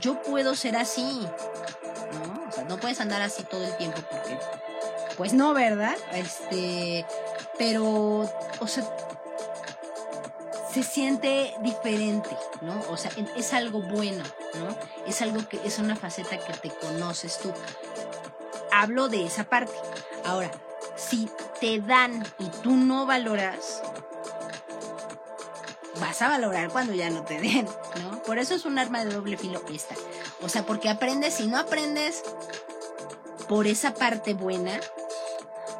yo 0.00 0.20
puedo 0.22 0.54
ser 0.54 0.76
así. 0.76 1.26
¿No? 2.12 2.48
O 2.48 2.52
sea, 2.52 2.64
no 2.64 2.78
puedes 2.78 3.00
andar 3.00 3.22
así 3.22 3.42
todo 3.44 3.64
el 3.64 3.76
tiempo 3.76 4.00
porque, 4.10 4.38
pues 5.16 5.32
no, 5.32 5.54
¿verdad? 5.54 5.96
Este, 6.12 7.04
pero, 7.58 8.30
o 8.60 8.66
sea, 8.66 8.84
se 10.72 10.82
siente 10.82 11.54
diferente, 11.60 12.30
¿no? 12.60 12.80
O 12.90 12.96
sea, 12.96 13.10
es 13.36 13.52
algo 13.52 13.80
bueno, 13.82 14.24
¿no? 14.54 14.76
Es 15.06 15.22
algo 15.22 15.46
que 15.48 15.60
es 15.64 15.78
una 15.78 15.96
faceta 15.96 16.38
que 16.38 16.52
te 16.54 16.70
conoces 16.70 17.38
tú 17.38 17.52
hablo 18.76 19.08
de 19.08 19.24
esa 19.24 19.44
parte. 19.44 19.72
Ahora, 20.24 20.50
si 20.96 21.28
te 21.60 21.80
dan 21.80 22.24
y 22.38 22.48
tú 22.62 22.72
no 22.72 23.06
valoras, 23.06 23.82
vas 26.00 26.20
a 26.22 26.28
valorar 26.28 26.70
cuando 26.70 26.94
ya 26.94 27.10
no 27.10 27.22
te 27.22 27.40
den, 27.40 27.66
¿no? 28.02 28.22
Por 28.22 28.38
eso 28.38 28.54
es 28.54 28.64
un 28.64 28.78
arma 28.78 29.04
de 29.04 29.12
doble 29.12 29.36
filo 29.36 29.62
esta. 29.72 29.94
O 30.42 30.48
sea, 30.48 30.64
porque 30.64 30.88
aprendes, 30.88 31.34
si 31.34 31.46
no 31.46 31.58
aprendes 31.58 32.22
por 33.48 33.66
esa 33.66 33.94
parte 33.94 34.34
buena, 34.34 34.80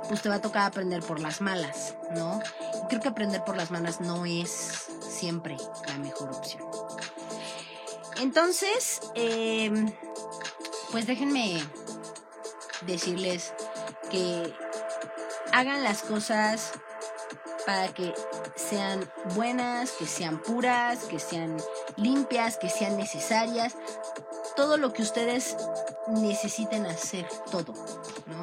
pues 0.09 0.23
te 0.23 0.29
va 0.29 0.37
a 0.37 0.41
tocar 0.41 0.67
aprender 0.67 1.03
por 1.03 1.21
las 1.21 1.41
malas, 1.41 1.95
¿no? 2.15 2.41
Creo 2.89 3.01
que 3.01 3.09
aprender 3.09 3.45
por 3.45 3.57
las 3.57 3.71
malas 3.71 4.01
no 4.01 4.25
es 4.25 4.87
siempre 5.01 5.57
la 5.87 5.99
mejor 5.99 6.31
opción. 6.31 6.63
Entonces, 8.21 9.01
em, 9.15 9.93
pues 10.91 11.07
déjenme 11.07 11.63
decirles 12.87 13.53
que 14.11 14.55
hagan 15.57 15.83
las 15.83 16.03
cosas 16.03 16.73
para 17.65 17.89
que 17.89 18.13
sean 18.57 19.11
buenas, 19.35 19.93
que 19.93 20.07
sean 20.07 20.43
puras, 20.43 21.05
que 21.05 21.19
sean 21.19 21.57
limpias, 21.97 22.59
que 22.59 22.69
sean 22.69 22.99
necesarias. 22.99 23.75
Todo 24.55 24.77
lo 24.77 24.93
que 24.93 25.01
ustedes 25.01 25.57
necesiten 26.09 26.85
hacer, 26.85 27.27
todo, 27.51 27.73
¿no? 28.27 28.43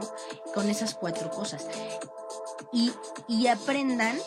Con 0.55 0.71
esas 0.71 0.95
cuatro 0.95 1.29
cosas. 1.29 1.67
Y, 2.71 2.91
aprendan 3.47 4.17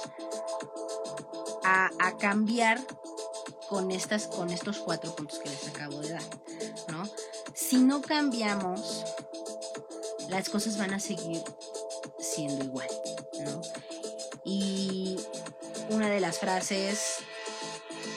a, 1.64 1.90
a, 1.98 2.16
cambiar 2.18 2.78
con, 3.68 3.90
estas, 3.90 4.28
con 4.28 4.50
estos 4.50 4.78
cuatro 4.78 5.16
puntos 5.16 5.40
que 5.40 5.50
les 5.50 5.66
acabo 5.66 5.98
de 5.98 6.10
dar, 6.10 6.22
¿no? 6.92 7.02
Si 7.52 7.78
no 7.78 8.00
cambiamos, 8.00 9.04
las 10.28 10.48
cosas 10.48 10.78
van 10.78 10.94
a 10.94 11.00
seguir 11.00 11.42
siendo 12.36 12.64
igual. 12.64 12.88
Y 14.44 15.16
una 15.90 16.08
de 16.08 16.20
las 16.20 16.38
frases 16.38 17.18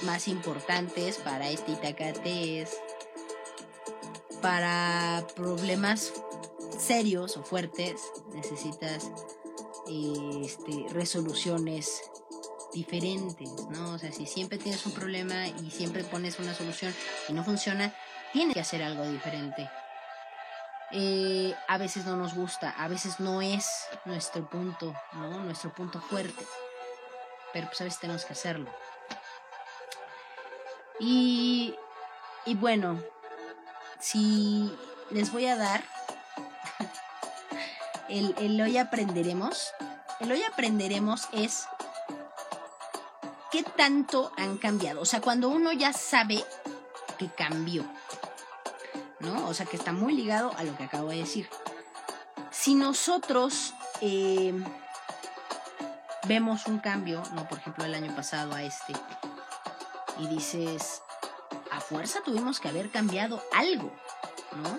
más 0.04 0.28
importantes 0.28 1.18
para 1.18 1.50
este 1.50 1.72
Itacate 1.72 2.62
es 2.62 2.78
para 4.42 5.26
problemas 5.36 6.14
serios 6.78 7.38
o 7.38 7.44
fuertes, 7.44 8.02
necesitas 8.34 9.10
este, 9.88 10.86
resoluciones 10.94 12.02
diferentes, 12.74 13.50
¿no? 13.70 13.94
O 13.94 13.98
sea, 13.98 14.12
si 14.12 14.26
siempre 14.26 14.58
tienes 14.58 14.86
un 14.86 14.94
problema 14.94 15.48
y 15.48 15.72
siempre 15.72 16.04
pones 16.04 16.40
una 16.40 16.54
solución 16.54 16.94
y 17.28 17.34
no 17.34 17.44
funciona, 17.44 17.94
tienes 18.32 18.54
que 18.54 18.62
hacer 18.62 18.84
algo 18.84 19.04
diferente. 19.10 19.70
Eh, 20.92 21.56
a 21.68 21.78
veces 21.78 22.06
no 22.06 22.16
nos 22.16 22.34
gusta, 22.34 22.72
a 22.72 22.88
veces 22.88 23.20
no 23.20 23.42
es 23.42 23.88
nuestro 24.06 24.50
punto, 24.50 24.94
¿no? 25.14 25.40
Nuestro 25.42 25.72
punto 25.74 26.02
fuerte. 26.02 26.46
Pero 27.54 27.68
pues 27.68 27.82
a 27.82 27.84
veces 27.84 28.00
tenemos 28.00 28.26
que 28.26 28.34
hacerlo. 28.34 28.72
Y, 31.00 31.76
y 32.46 32.56
bueno, 32.56 33.02
si 34.00 34.76
les 35.12 35.32
voy 35.32 35.46
a 35.46 35.56
dar 35.56 35.84
el, 38.10 38.36
el 38.40 38.60
hoy 38.60 38.78
aprenderemos, 38.78 39.72
el 40.20 40.32
hoy 40.32 40.44
aprenderemos 40.44 41.30
es 41.32 41.68
qué 43.52 43.64
tanto 43.64 44.32
han 44.38 44.58
cambiado. 44.58 45.02
O 45.02 45.06
sea, 45.06 45.22
cuando 45.22 45.50
uno 45.50 45.72
ya 45.72 45.94
sabe 45.94 46.44
que 47.18 47.30
cambió, 47.30 47.86
¿no? 49.20 49.48
O 49.48 49.54
sea, 49.54 49.66
que 49.66 49.78
está 49.78 49.92
muy 49.92 50.14
ligado 50.14 50.54
a 50.58 50.64
lo 50.64 50.76
que 50.76 50.84
acabo 50.84 51.10
de 51.10 51.18
decir. 51.18 51.50
Si 52.52 52.76
nosotros 52.76 53.74
eh, 54.02 54.54
vemos 56.28 56.68
un 56.68 56.80
cambio, 56.80 57.24
¿no? 57.34 57.48
Por 57.48 57.60
ejemplo, 57.60 57.86
el 57.86 57.94
año 57.94 58.16
pasado 58.16 58.54
a 58.54 58.64
este, 58.64 58.94
y 60.20 60.28
dices, 60.28 61.02
a 61.72 61.80
fuerza 61.80 62.22
tuvimos 62.24 62.60
que 62.60 62.70
haber 62.70 62.90
cambiado 62.90 63.42
algo, 63.54 63.92
¿no? 64.64 64.78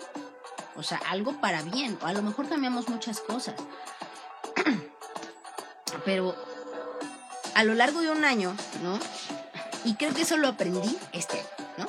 O 0.76 0.82
sea, 0.82 1.00
algo 1.08 1.40
para 1.40 1.62
bien, 1.62 1.98
o 2.02 2.06
a 2.06 2.12
lo 2.12 2.22
mejor 2.22 2.48
cambiamos 2.48 2.88
muchas 2.88 3.20
cosas. 3.20 3.54
Pero 6.04 6.34
a 7.54 7.64
lo 7.64 7.74
largo 7.74 8.00
de 8.00 8.10
un 8.10 8.24
año, 8.24 8.54
¿no? 8.82 8.98
Y 9.84 9.94
creo 9.94 10.14
que 10.14 10.22
eso 10.22 10.36
lo 10.36 10.48
aprendí 10.48 10.98
este 11.12 11.42
¿no? 11.76 11.86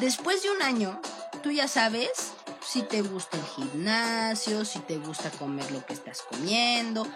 Después 0.00 0.42
de 0.42 0.50
un 0.50 0.62
año, 0.62 1.00
tú 1.46 1.52
ya 1.52 1.68
sabes 1.68 2.32
si 2.60 2.82
te 2.82 3.02
gusta 3.02 3.36
el 3.36 3.44
gimnasio, 3.44 4.64
si 4.64 4.80
te 4.80 4.96
gusta 4.96 5.30
comer 5.30 5.70
lo 5.70 5.86
que 5.86 5.92
estás 5.92 6.22
comiendo, 6.22 7.06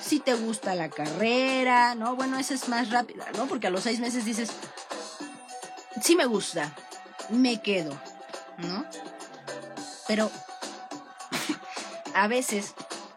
si 0.00 0.20
te 0.20 0.34
gusta 0.34 0.76
la 0.76 0.88
carrera, 0.88 1.96
¿no? 1.96 2.14
Bueno, 2.14 2.38
esa 2.38 2.54
es 2.54 2.68
más 2.68 2.90
rápida, 2.90 3.26
¿no? 3.36 3.48
Porque 3.48 3.66
a 3.66 3.70
los 3.70 3.82
seis 3.82 3.98
meses 3.98 4.24
dices, 4.24 4.50
sí 6.00 6.14
me 6.14 6.26
gusta, 6.26 6.72
me 7.30 7.60
quedo, 7.62 8.00
¿no? 8.58 8.86
Pero 10.06 10.30
a 12.14 12.28
veces 12.28 12.74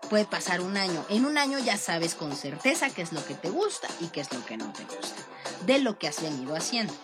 puede 0.09 0.25
pasar 0.25 0.59
un 0.59 0.75
año. 0.75 1.05
En 1.09 1.23
un 1.23 1.37
año 1.37 1.59
ya 1.59 1.77
sabes 1.77 2.15
con 2.15 2.35
certeza 2.35 2.89
qué 2.89 3.03
es 3.03 3.13
lo 3.13 3.23
que 3.23 3.35
te 3.35 3.51
gusta 3.51 3.87
y 3.99 4.07
qué 4.07 4.21
es 4.21 4.33
lo 4.33 4.43
que 4.43 4.57
no 4.57 4.73
te 4.73 4.85
gusta, 4.85 5.21
de 5.67 5.77
lo 5.77 5.99
que 5.99 6.07
has 6.07 6.19
venido 6.19 6.55
haciendo. 6.55 6.95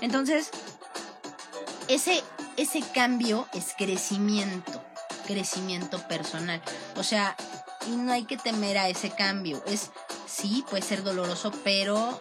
Entonces, 0.00 0.50
ese, 1.88 2.22
ese 2.60 2.82
cambio 2.82 3.48
es 3.54 3.74
crecimiento, 3.76 4.84
crecimiento 5.26 6.06
personal. 6.08 6.60
O 6.96 7.02
sea, 7.02 7.34
y 7.86 7.96
no 7.96 8.12
hay 8.12 8.24
que 8.24 8.36
temer 8.36 8.76
a 8.76 8.88
ese 8.88 9.10
cambio. 9.10 9.62
Es, 9.66 9.90
sí, 10.26 10.64
puede 10.68 10.82
ser 10.82 11.02
doloroso, 11.02 11.52
pero 11.64 12.20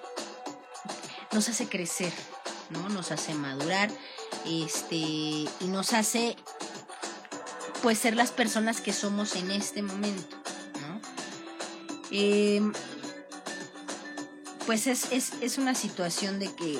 nos 1.33 1.49
hace 1.49 1.67
crecer, 1.67 2.13
¿no? 2.69 2.87
Nos 2.87 3.11
hace 3.11 3.33
madurar, 3.33 3.91
este, 4.45 4.95
y 4.95 5.67
nos 5.67 5.93
hace 5.93 6.37
pues 7.81 7.99
ser 7.99 8.15
las 8.15 8.31
personas 8.31 8.79
que 8.81 8.93
somos 8.93 9.35
en 9.35 9.51
este 9.51 9.81
momento, 9.81 10.37
¿no? 10.81 11.01
Em, 12.11 12.73
pues 14.65 14.87
es, 14.87 15.11
es, 15.11 15.33
es, 15.41 15.57
una 15.57 15.75
situación 15.75 16.39
de 16.39 16.53
que 16.55 16.79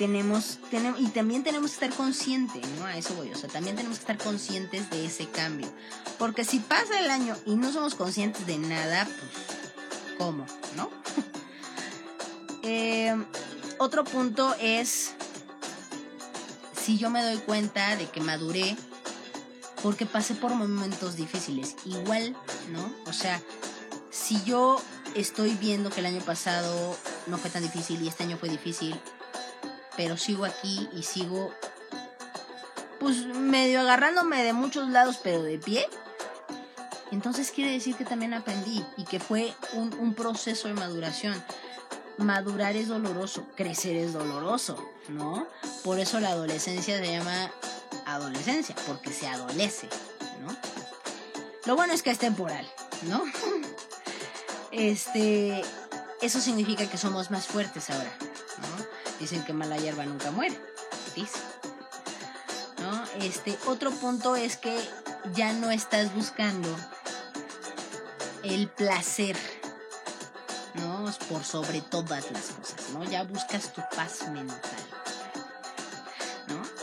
tenemos, 0.00 0.58
tenemos, 0.70 0.98
y 0.98 1.08
también 1.08 1.44
tenemos 1.44 1.72
que 1.72 1.84
estar 1.84 1.98
conscientes, 1.98 2.66
¿no? 2.78 2.86
A 2.86 2.96
eso 2.96 3.14
voy, 3.16 3.30
o 3.32 3.36
sea, 3.36 3.50
también 3.50 3.76
tenemos 3.76 3.98
que 3.98 4.04
estar 4.04 4.16
conscientes 4.16 4.88
de 4.88 5.04
ese 5.04 5.28
cambio. 5.28 5.70
Porque 6.18 6.42
si 6.42 6.58
pasa 6.58 6.98
el 7.00 7.10
año 7.10 7.36
y 7.44 7.54
no 7.56 7.70
somos 7.70 7.96
conscientes 7.96 8.46
de 8.46 8.56
nada, 8.56 9.04
pues, 9.04 10.16
¿cómo? 10.16 10.46
¿No? 10.74 10.90
Em, 12.62 13.26
otro 13.78 14.04
punto 14.04 14.54
es, 14.58 15.12
si 16.82 16.96
yo 16.96 17.10
me 17.10 17.22
doy 17.22 17.36
cuenta 17.36 17.94
de 17.96 18.06
que 18.06 18.22
maduré, 18.22 18.78
porque 19.82 20.06
pasé 20.06 20.34
por 20.34 20.54
momentos 20.54 21.16
difíciles. 21.16 21.76
Igual, 21.84 22.34
¿no? 22.70 22.90
O 23.06 23.12
sea, 23.12 23.38
si 24.10 24.42
yo 24.44 24.80
estoy 25.14 25.50
viendo 25.56 25.90
que 25.90 26.00
el 26.00 26.06
año 26.06 26.22
pasado 26.22 26.96
no 27.26 27.36
fue 27.36 27.50
tan 27.50 27.62
difícil 27.62 28.00
y 28.02 28.08
este 28.08 28.24
año 28.24 28.38
fue 28.38 28.48
difícil, 28.48 28.98
pero 29.96 30.16
sigo 30.16 30.44
aquí 30.44 30.88
y 30.94 31.02
sigo 31.02 31.52
pues 33.00 33.24
medio 33.26 33.80
agarrándome 33.80 34.44
de 34.44 34.52
muchos 34.52 34.88
lados, 34.90 35.18
pero 35.22 35.42
de 35.42 35.58
pie. 35.58 35.88
Entonces 37.10 37.50
quiere 37.50 37.72
decir 37.72 37.96
que 37.96 38.04
también 38.04 38.34
aprendí 38.34 38.84
y 38.96 39.04
que 39.04 39.18
fue 39.18 39.52
un, 39.72 40.14
proceso 40.14 40.68
de 40.68 40.74
maduración. 40.74 41.42
Madurar 42.18 42.76
es 42.76 42.88
doloroso, 42.88 43.46
crecer 43.56 43.96
es 43.96 44.12
doloroso, 44.12 44.86
¿no? 45.08 45.46
Por 45.82 45.98
eso 45.98 46.20
la 46.20 46.30
adolescencia 46.30 46.98
se 46.98 47.10
llama 47.10 47.50
adolescencia, 48.04 48.74
porque 48.86 49.10
se 49.10 49.26
adolece, 49.26 49.88
¿no? 50.42 50.54
Lo 51.64 51.76
bueno 51.76 51.94
es 51.94 52.02
que 52.02 52.10
es 52.10 52.18
temporal, 52.18 52.68
¿no? 53.02 53.24
Este, 54.72 55.62
eso 56.22 56.40
significa 56.40 56.88
que 56.88 56.96
somos 56.96 57.32
más 57.32 57.48
fuertes 57.48 57.90
ahora, 57.90 58.12
¿no? 58.20 58.99
Dicen 59.20 59.44
que 59.44 59.52
mala 59.52 59.76
hierba 59.76 60.04
nunca 60.04 60.32
muere, 60.32 60.58
dice. 61.14 61.38
¿No? 62.80 63.04
Este, 63.24 63.56
otro 63.66 63.92
punto 63.92 64.34
es 64.34 64.56
que 64.56 64.76
ya 65.34 65.52
no 65.52 65.70
estás 65.70 66.12
buscando 66.14 66.74
el 68.42 68.68
placer, 68.68 69.36
¿no? 70.74 71.12
Por 71.28 71.44
sobre 71.44 71.82
todas 71.82 72.30
las 72.32 72.46
cosas, 72.46 72.90
¿no? 72.94 73.04
Ya 73.04 73.22
buscas 73.22 73.72
tu 73.72 73.82
paz 73.94 74.28
mental 74.30 74.80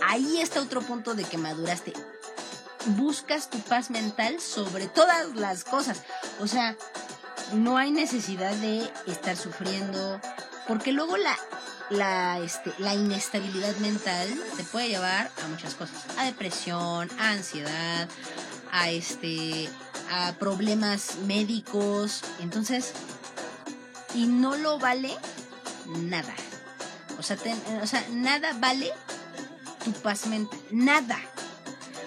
ahí 0.08 0.42
está 0.42 0.62
otro 0.62 0.82
punto 0.82 1.14
de 1.14 1.24
que 1.24 1.38
maduraste. 1.38 1.94
Buscas 2.98 3.50
tu 3.50 3.60
paz 3.60 3.90
mental 3.90 4.40
sobre 4.40 4.88
todas 4.88 5.36
las 5.36 5.64
cosas. 5.64 6.04
O 6.40 6.48
sea, 6.48 6.76
no 7.54 7.78
hay 7.78 7.92
necesidad 7.92 8.54
de 8.56 8.90
estar 9.08 9.36
sufriendo, 9.36 10.20
porque 10.68 10.92
luego 10.92 11.18
la, 11.18 11.38
la, 11.90 12.40
este, 12.40 12.74
la 12.80 12.94
inestabilidad 12.96 13.76
mental 13.78 14.28
te 14.56 14.64
puede 14.64 14.90
llevar 14.90 15.32
a 15.44 15.48
muchas 15.48 15.76
cosas, 15.76 16.06
a 16.18 16.26
depresión, 16.26 17.10
a 17.20 17.32
ansiedad, 17.32 18.10
a 18.72 18.90
este, 18.90 19.70
a 20.12 20.34
problemas 20.34 21.16
médicos, 21.26 22.24
entonces, 22.40 22.94
y 24.14 24.26
no 24.26 24.56
lo 24.56 24.80
vale 24.80 25.16
nada. 25.88 26.34
O 27.20 27.24
sea, 27.24 27.38
o 27.82 27.88
sea, 27.88 28.06
nada 28.12 28.54
vale 28.60 28.92
tu 29.84 29.92
paz 29.94 30.28
mental. 30.28 30.60
Nada. 30.72 31.18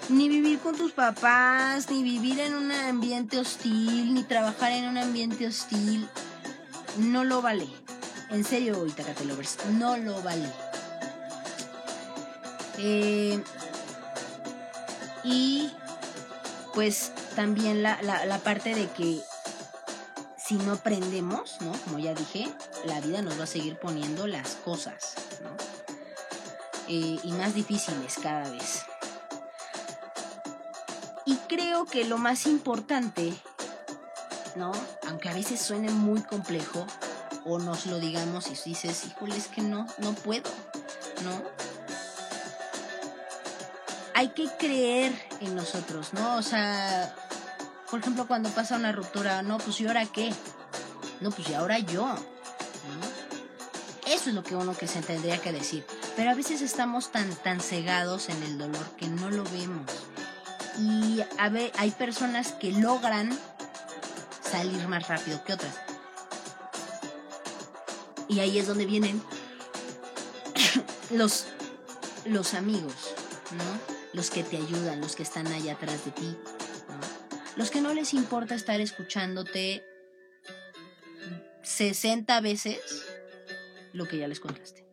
Ni 0.09 0.29
vivir 0.29 0.59
con 0.59 0.77
tus 0.77 0.93
papás, 0.93 1.88
ni 1.90 2.03
vivir 2.03 2.40
en 2.40 2.55
un 2.55 2.73
ambiente 2.73 3.38
hostil, 3.38 4.12
ni 4.12 4.25
trabajar 4.25 4.73
en 4.73 4.88
un 4.88 4.99
ambiente 4.99 5.47
hostil. 5.47 6.09
No 6.99 7.25
lo 7.25 7.43
vale. 7.43 7.69
En 8.31 8.44
serio, 8.44 8.87
Itacate 8.87 9.24
Lovers, 9.24 9.58
no 9.72 9.96
lo 9.96 10.22
vale. 10.22 10.48
Eh, 12.78 13.42
y 15.24 15.70
pues 16.74 17.12
también 17.37 17.83
la, 17.83 18.00
la 18.02 18.38
parte 18.38 18.74
de 18.74 18.88
que 18.88 19.20
si 20.50 20.56
no 20.56 20.72
aprendemos, 20.72 21.60
¿no? 21.60 21.70
Como 21.85 22.00
ya 22.00 22.12
dije, 22.12 22.52
la 22.85 23.00
vida 23.00 23.22
nos 23.22 23.38
va 23.38 23.44
a 23.44 23.46
seguir 23.46 23.78
poniendo 23.78 24.26
las 24.26 24.56
cosas. 24.56 25.14
Eh, 26.88 27.20
y 27.22 27.33
más 27.35 27.54
difíciles 27.54 28.16
cada 28.20 28.50
vez. 28.50 28.83
Y 31.24 31.37
creo 31.46 31.85
que 31.85 32.04
lo 32.04 32.18
más 32.18 32.46
importante, 32.46 33.33
¿no? 34.56 34.72
Aunque 35.06 35.28
a 35.28 35.35
veces 35.35 35.60
suene 35.60 35.88
muy 35.90 36.20
complejo, 36.20 36.85
o 37.45 37.59
nos 37.59 37.87
lo 37.87 37.99
digamos 37.99 38.47
y 38.49 38.69
dices, 38.69 39.05
híjole, 39.07 39.37
es 39.37 39.49
que 39.49 39.63
no, 39.63 39.87
no 39.99 40.13
puedo, 40.13 40.51
¿no? 41.25 41.43
Hay 44.15 44.29
que 44.29 44.49
creer 44.59 45.13
en 45.41 45.55
nosotros, 45.55 46.13
¿no? 46.13 46.37
O 46.37 46.43
sea, 46.43 47.15
por 47.91 48.01
ejemplo, 48.01 48.27
cuando 48.27 48.51
pasa 48.51 48.77
una 48.77 48.93
ruptura, 48.93 49.43
no, 49.43 49.59
pues 49.59 49.81
¿y 49.81 49.87
ahora 49.87 50.07
qué? 50.07 50.33
No, 51.21 51.31
pues 51.31 51.49
¿y 51.49 51.55
ahora 51.55 51.79
yo? 51.79 52.07
¿no? 52.07 52.21
Eso 54.07 54.29
es 54.31 54.35
lo 54.35 54.43
que 54.43 54.57
uno 54.57 54.77
que 54.77 54.87
se 54.87 55.03
tendría 55.03 55.38
que 55.38 55.53
decir. 55.53 55.87
Pero 56.17 56.31
a 56.31 56.35
veces 56.35 56.63
estamos 56.63 57.13
tan, 57.13 57.35
tan 57.37 57.61
cegados 57.61 58.29
en 58.29 58.43
el 58.43 58.59
dolor 58.59 58.85
que 58.97 59.07
no 59.07 59.31
lo 59.31 59.45
vemos. 59.45 59.91
Y 60.79 61.23
hay, 61.38 61.73
hay 61.79 61.91
personas 61.93 62.53
que 62.53 62.73
logran 62.73 63.31
salir 64.43 64.87
más 64.88 65.09
rápido 65.09 65.43
que 65.45 65.55
otras. 65.55 65.90
Y 68.31 68.38
ahí 68.38 68.58
es 68.58 68.68
donde 68.68 68.87
vienen 68.87 69.20
los, 71.10 71.46
los 72.24 72.54
amigos, 72.54 72.94
¿no? 73.50 73.98
Los 74.12 74.31
que 74.31 74.44
te 74.44 74.56
ayudan, 74.56 75.00
los 75.00 75.16
que 75.16 75.24
están 75.24 75.48
allá 75.48 75.72
atrás 75.72 76.04
de 76.04 76.12
ti, 76.12 76.37
Los 77.56 77.70
que 77.70 77.81
no 77.81 77.92
les 77.92 78.14
importa 78.14 78.54
estar 78.54 78.81
escuchándote 78.81 79.85
60 81.62 82.40
veces 82.40 82.78
lo 83.92 84.06
que 84.06 84.18
ya 84.18 84.28
les 84.28 84.38
contaste. 84.38 84.87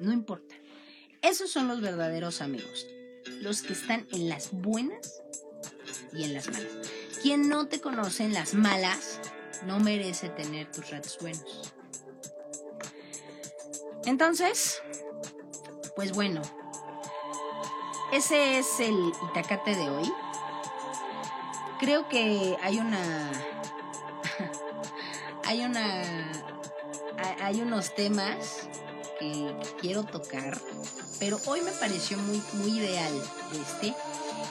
No 0.00 0.12
importa. 0.12 0.56
Esos 1.22 1.50
son 1.50 1.68
los 1.68 1.80
verdaderos 1.80 2.40
amigos. 2.40 2.86
Los 3.40 3.62
que 3.62 3.72
están 3.72 4.06
en 4.10 4.28
las 4.28 4.50
buenas 4.50 5.22
y 6.12 6.24
en 6.24 6.34
las 6.34 6.48
malas. 6.48 6.72
Quien 7.22 7.48
no 7.48 7.68
te 7.68 7.80
conoce 7.80 8.24
en 8.24 8.34
las 8.34 8.54
malas 8.54 9.20
no 9.64 9.78
merece 9.78 10.28
tener 10.28 10.70
tus 10.72 10.90
ratos 10.90 11.18
buenos. 11.20 11.75
Entonces, 14.06 14.82
pues 15.96 16.12
bueno, 16.12 16.40
ese 18.12 18.58
es 18.58 18.78
el 18.78 19.12
Itacate 19.30 19.74
de 19.74 19.90
hoy. 19.90 20.12
Creo 21.80 22.08
que 22.08 22.56
hay 22.62 22.78
una. 22.78 23.00
hay 25.44 25.64
una. 25.64 26.32
Hay 27.42 27.60
unos 27.60 27.94
temas 27.94 28.68
que 29.18 29.54
quiero 29.80 30.04
tocar, 30.04 30.58
pero 31.18 31.40
hoy 31.46 31.62
me 31.62 31.72
pareció 31.72 32.16
muy, 32.18 32.40
muy 32.54 32.78
ideal 32.78 33.12
este. 33.52 33.94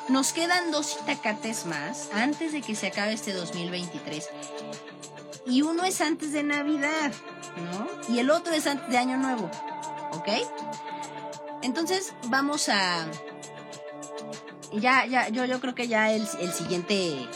Nos 0.10 0.34
quedan 0.34 0.72
dos 0.72 0.98
itacates 1.02 1.66
más 1.66 2.10
antes 2.12 2.52
de 2.52 2.62
que 2.62 2.76
se 2.76 2.88
acabe 2.88 3.14
este 3.14 3.34
2023. 3.34 4.30
Y 5.46 5.62
uno 5.62 5.84
es 5.84 6.02
antes 6.02 6.32
de 6.32 6.44
Navidad, 6.44 7.12
¿no? 7.58 8.14
Y 8.14 8.20
el 8.20 8.32
otro 8.32 8.54
es 8.54 8.66
antes 8.68 8.90
de 8.90 8.98
Año 8.98 9.18
Nuevo, 9.18 9.50
¿ok? 10.14 10.30
Entonces 11.62 12.14
vamos 12.28 12.70
a... 12.70 13.06
Ya, 14.74 15.06
ya, 15.06 15.30
yo, 15.30 15.46
yo 15.46 15.60
creo 15.62 15.76
que 15.76 15.88
ya 15.88 16.12
el, 16.12 16.28
el 16.40 16.52
siguiente... 16.52 17.28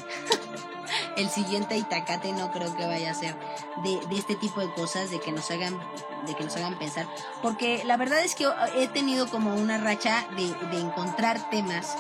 el 1.18 1.30
siguiente 1.30 1.78
Itacate 1.78 2.32
no 2.32 2.52
creo 2.52 2.76
que 2.76 2.86
vaya 2.86 3.12
a 3.12 3.14
ser 3.14 3.36
de, 3.84 4.00
de, 4.08 4.18
este 4.18 4.36
tipo 4.36 4.62
de 4.62 4.72
cosas, 4.74 5.12
de 5.12 5.20
que 5.20 5.32
nos 5.32 5.50
hagan 5.52 5.78
de 6.26 6.36
que 6.36 6.44
nos 6.44 6.56
hagan 6.58 6.78
pensar, 6.78 7.08
porque 7.42 7.82
la 7.86 7.96
verdad 7.96 8.22
es 8.22 8.36
que 8.36 8.46
he 8.76 8.88
tenido 8.90 9.30
como 9.30 9.56
una 9.56 9.78
racha 9.78 10.28
de, 10.36 10.54
de 10.68 10.82
encontrar 10.82 11.50
temas 11.50 11.96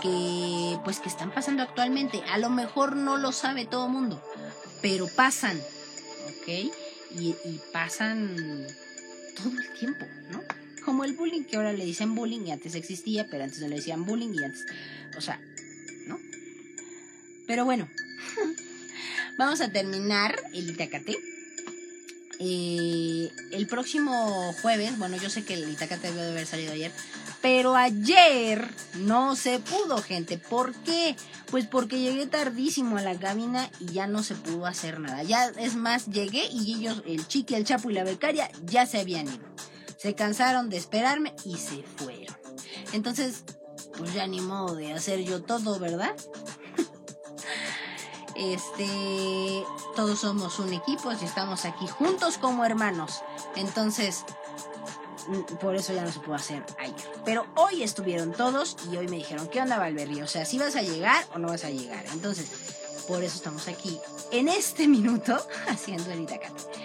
que 0.00 0.78
pues 0.84 0.98
que 1.00 1.08
están 1.08 1.30
pasando 1.30 1.62
actualmente. 1.62 2.22
A 2.32 2.38
lo 2.38 2.50
mejor 2.50 2.96
no 2.96 3.16
lo 3.16 3.32
sabe 3.32 3.66
todo 3.66 3.86
el 3.86 3.92
mundo, 3.92 4.20
pero 4.82 5.08
pasan, 5.08 5.58
¿ok? 6.28 6.72
Y, 7.18 7.34
pasan 7.72 8.66
todo 9.36 9.52
el 9.58 9.72
tiempo, 9.78 10.06
¿no? 10.30 10.42
Como 10.84 11.04
el 11.04 11.14
bullying, 11.14 11.44
que 11.44 11.56
ahora 11.56 11.72
le 11.72 11.84
dicen 11.84 12.14
bullying 12.14 12.46
y 12.46 12.52
antes 12.52 12.74
existía, 12.74 13.26
pero 13.30 13.44
antes 13.44 13.60
no 13.60 13.68
le 13.68 13.76
decían 13.76 14.04
bullying 14.04 14.32
y 14.34 14.44
antes, 14.44 14.64
o 15.16 15.20
sea, 15.20 15.40
¿no? 16.06 16.18
Pero 17.46 17.64
bueno, 17.64 17.88
vamos 19.38 19.60
a 19.60 19.70
terminar 19.70 20.36
el 20.52 20.70
Itacate. 20.70 21.18
Eh, 22.42 23.30
el 23.52 23.66
próximo 23.66 24.54
jueves, 24.62 24.98
bueno, 24.98 25.18
yo 25.18 25.28
sé 25.28 25.44
que 25.44 25.54
el 25.54 25.68
Itacate 25.68 26.10
debe 26.10 26.30
haber 26.30 26.46
salido 26.46 26.72
ayer, 26.72 26.90
pero 27.42 27.76
ayer 27.76 28.66
no 28.94 29.36
se 29.36 29.58
pudo, 29.58 29.98
gente. 29.98 30.38
¿Por 30.38 30.72
qué? 30.76 31.16
Pues 31.50 31.66
porque 31.66 32.00
llegué 32.00 32.26
tardísimo 32.26 32.96
a 32.96 33.02
la 33.02 33.14
cabina 33.18 33.70
y 33.78 33.92
ya 33.92 34.06
no 34.06 34.22
se 34.22 34.34
pudo 34.34 34.64
hacer 34.64 35.00
nada. 35.00 35.22
Ya, 35.22 35.48
es 35.58 35.74
más, 35.74 36.06
llegué 36.06 36.46
y 36.50 36.76
ellos, 36.76 37.02
el 37.06 37.28
chiqui, 37.28 37.54
el 37.54 37.66
chapo 37.66 37.90
y 37.90 37.94
la 37.94 38.04
becaria, 38.04 38.50
ya 38.64 38.86
se 38.86 38.98
habían 38.98 39.26
ido. 39.26 39.46
Se 39.98 40.14
cansaron 40.14 40.70
de 40.70 40.78
esperarme 40.78 41.34
y 41.44 41.58
se 41.58 41.82
fueron. 41.82 42.34
Entonces, 42.94 43.44
pues 43.98 44.14
ya 44.14 44.26
ni 44.26 44.40
modo 44.40 44.76
de 44.76 44.94
hacer 44.94 45.22
yo 45.24 45.42
todo, 45.42 45.78
¿verdad? 45.78 46.16
Este, 48.40 49.66
todos 49.94 50.20
somos 50.20 50.58
un 50.60 50.72
equipo 50.72 51.12
y 51.12 51.24
estamos 51.24 51.66
aquí 51.66 51.86
juntos 51.86 52.38
como 52.38 52.64
hermanos. 52.64 53.20
Entonces, 53.54 54.24
por 55.60 55.76
eso 55.76 55.92
ya 55.92 56.04
no 56.04 56.10
se 56.10 56.20
pudo 56.20 56.36
hacer 56.36 56.64
ayer. 56.78 57.12
Pero 57.26 57.46
hoy 57.54 57.82
estuvieron 57.82 58.32
todos 58.32 58.78
y 58.90 58.96
hoy 58.96 59.08
me 59.08 59.16
dijeron, 59.16 59.46
¿qué 59.48 59.60
onda 59.60 59.78
Valverde? 59.78 60.22
O 60.22 60.26
sea, 60.26 60.46
si 60.46 60.58
vas 60.58 60.74
a 60.74 60.80
llegar 60.80 61.22
o 61.34 61.38
no 61.38 61.48
vas 61.48 61.64
a 61.64 61.70
llegar. 61.70 62.02
Entonces, 62.12 62.48
por 63.06 63.22
eso 63.22 63.36
estamos 63.36 63.68
aquí 63.68 64.00
en 64.32 64.48
este 64.48 64.88
minuto 64.88 65.36
haciendo 65.68 66.10
el 66.10 66.22
Itacate. 66.22 66.79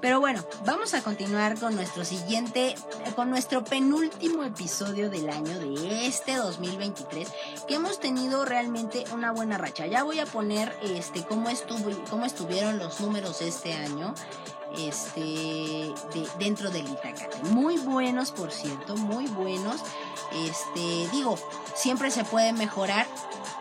Pero 0.00 0.20
bueno, 0.20 0.44
vamos 0.64 0.94
a 0.94 1.02
continuar 1.02 1.58
con 1.58 1.74
nuestro 1.74 2.04
siguiente, 2.04 2.74
con 3.16 3.30
nuestro 3.30 3.64
penúltimo 3.64 4.44
episodio 4.44 5.10
del 5.10 5.28
año 5.28 5.58
de 5.58 6.06
este 6.06 6.36
2023, 6.36 7.28
que 7.66 7.74
hemos 7.74 7.98
tenido 7.98 8.44
realmente 8.44 9.04
una 9.12 9.32
buena 9.32 9.58
racha. 9.58 9.86
Ya 9.86 10.04
voy 10.04 10.20
a 10.20 10.26
poner 10.26 10.76
este 10.82 11.24
cómo 11.24 11.48
estuvo, 11.48 11.90
cómo 12.10 12.24
estuvieron 12.24 12.78
los 12.78 13.00
números 13.00 13.42
este 13.42 13.72
año 13.72 14.14
este, 14.76 15.20
de, 15.20 16.28
dentro 16.38 16.70
del 16.70 16.88
Itacate. 16.88 17.42
Muy 17.50 17.78
buenos, 17.78 18.30
por 18.30 18.52
cierto, 18.52 18.96
muy 18.96 19.26
buenos. 19.26 19.80
Este, 20.32 21.08
digo, 21.10 21.38
siempre 21.74 22.10
se 22.10 22.24
puede 22.24 22.52
mejorar, 22.52 23.06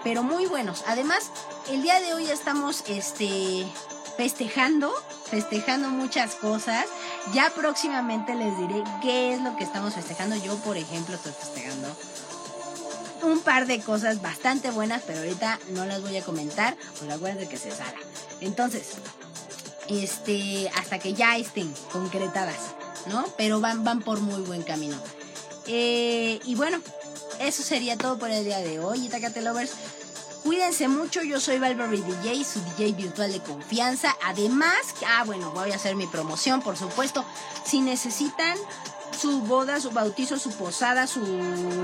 pero 0.04 0.24
muy 0.24 0.46
buenos. 0.46 0.84
Además, 0.88 1.32
el 1.70 1.82
día 1.82 2.00
de 2.00 2.14
hoy 2.14 2.30
estamos 2.30 2.84
este, 2.88 3.66
festejando, 4.18 4.94
festejando 5.30 5.90
muchas 5.90 6.36
cosas. 6.36 6.86
Ya 7.34 7.50
próximamente 7.50 8.36
les 8.36 8.58
diré 8.58 8.84
qué 9.02 9.34
es 9.34 9.42
lo 9.42 9.56
que 9.56 9.64
estamos 9.64 9.94
festejando. 9.94 10.36
Yo, 10.38 10.56
por 10.58 10.78
ejemplo, 10.78 11.16
estoy 11.16 11.34
festejando 11.34 11.96
un 13.24 13.40
par 13.42 13.66
de 13.66 13.80
cosas 13.80 14.22
bastante 14.22 14.72
buenas, 14.72 15.04
pero 15.06 15.20
ahorita 15.20 15.60
no 15.70 15.86
las 15.86 16.02
voy 16.02 16.18
a 16.18 16.24
comentar, 16.24 16.78
pues 17.00 17.12
acuérdense 17.12 17.50
que 17.50 17.58
se 17.58 17.72
sala. 17.72 17.98
Entonces, 18.42 18.90
este, 19.90 20.70
hasta 20.76 21.00
que 21.00 21.14
ya 21.14 21.38
estén 21.38 21.74
concretadas, 21.92 22.58
¿no? 23.08 23.26
Pero 23.38 23.60
van, 23.60 23.84
van 23.84 24.02
por 24.02 24.20
muy 24.20 24.42
buen 24.42 24.64
camino. 24.64 24.98
Eh, 25.66 26.40
y 26.46 26.56
bueno, 26.56 26.80
eso 27.40 27.64
sería 27.64 27.98
todo 27.98 28.18
por 28.18 28.30
el 28.30 28.46
día 28.46 28.60
de 28.60 28.80
hoy, 28.80 29.06
Itacate 29.06 29.42
Lovers. 29.42 29.72
Cuídense 30.44 30.88
mucho, 30.88 31.22
yo 31.24 31.40
soy 31.40 31.60
Valverde 31.60 31.98
DJ, 31.98 32.44
su 32.44 32.62
DJ 32.62 32.94
virtual 32.94 33.32
de 33.32 33.40
confianza. 33.42 34.16
Además, 34.24 34.78
ah, 35.06 35.24
bueno, 35.26 35.52
voy 35.52 35.72
a 35.72 35.76
hacer 35.76 35.96
mi 35.96 36.08
promoción, 36.08 36.62
por 36.62 36.78
supuesto. 36.78 37.26
Si 37.66 37.82
necesitan 37.82 38.58
su 39.20 39.42
boda, 39.42 39.80
su 39.80 39.92
bautizo, 39.92 40.38
su 40.38 40.52
posada, 40.52 41.08
su 41.08 41.22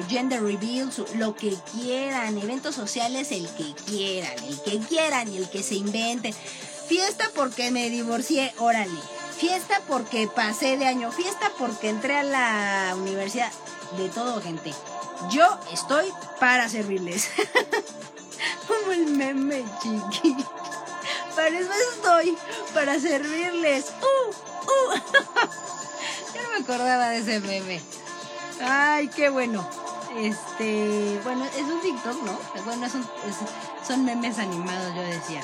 gender 0.08 0.44
reveal, 0.44 0.92
lo 1.16 1.36
que 1.36 1.56
quieran, 1.74 2.38
eventos 2.38 2.76
sociales, 2.76 3.32
el 3.32 3.50
que 3.50 3.74
quieran, 3.86 4.38
el 4.46 4.62
que 4.62 4.80
quieran 4.80 5.32
y 5.34 5.38
el 5.38 5.50
que 5.50 5.64
se 5.64 5.76
inventen. 5.76 6.34
Fiesta 6.88 7.30
porque 7.36 7.72
me 7.72 7.90
divorcié, 7.90 8.54
órale. 8.60 9.00
Fiesta 9.38 9.82
porque 9.88 10.28
pasé 10.28 10.78
de 10.78 10.86
año. 10.86 11.12
Fiesta 11.12 11.52
porque 11.58 11.90
entré 11.90 12.18
a 12.18 12.24
la 12.24 12.96
universidad. 12.96 13.52
De 13.98 14.10
todo, 14.10 14.42
gente. 14.42 14.74
Yo 15.32 15.46
estoy 15.72 16.06
para 16.40 16.70
servirles. 16.70 17.30
Como 18.68 18.92
el 18.92 19.08
meme, 19.08 19.66
chiqui. 19.82 20.36
Para 21.36 21.60
eso 21.60 21.72
estoy, 21.94 22.38
para 22.74 23.00
servirles. 23.00 23.94
¡Uh! 24.02 24.30
¡Uh! 24.30 24.96
Yo 26.34 26.42
no 26.44 26.50
me 26.50 26.64
acordaba 26.64 27.10
de 27.10 27.18
ese 27.20 27.40
meme. 27.40 27.82
Ay, 28.62 29.08
qué 29.10 29.30
bueno. 29.30 29.68
Este, 30.18 31.20
bueno, 31.24 31.44
es 31.46 31.64
un 31.64 31.82
TikTok, 31.82 32.24
¿no? 32.24 32.40
Bueno, 32.66 32.86
es 32.86 32.94
son 33.88 34.06
memes 34.06 34.38
animados, 34.38 34.94
yo 34.96 35.02
decía 35.02 35.42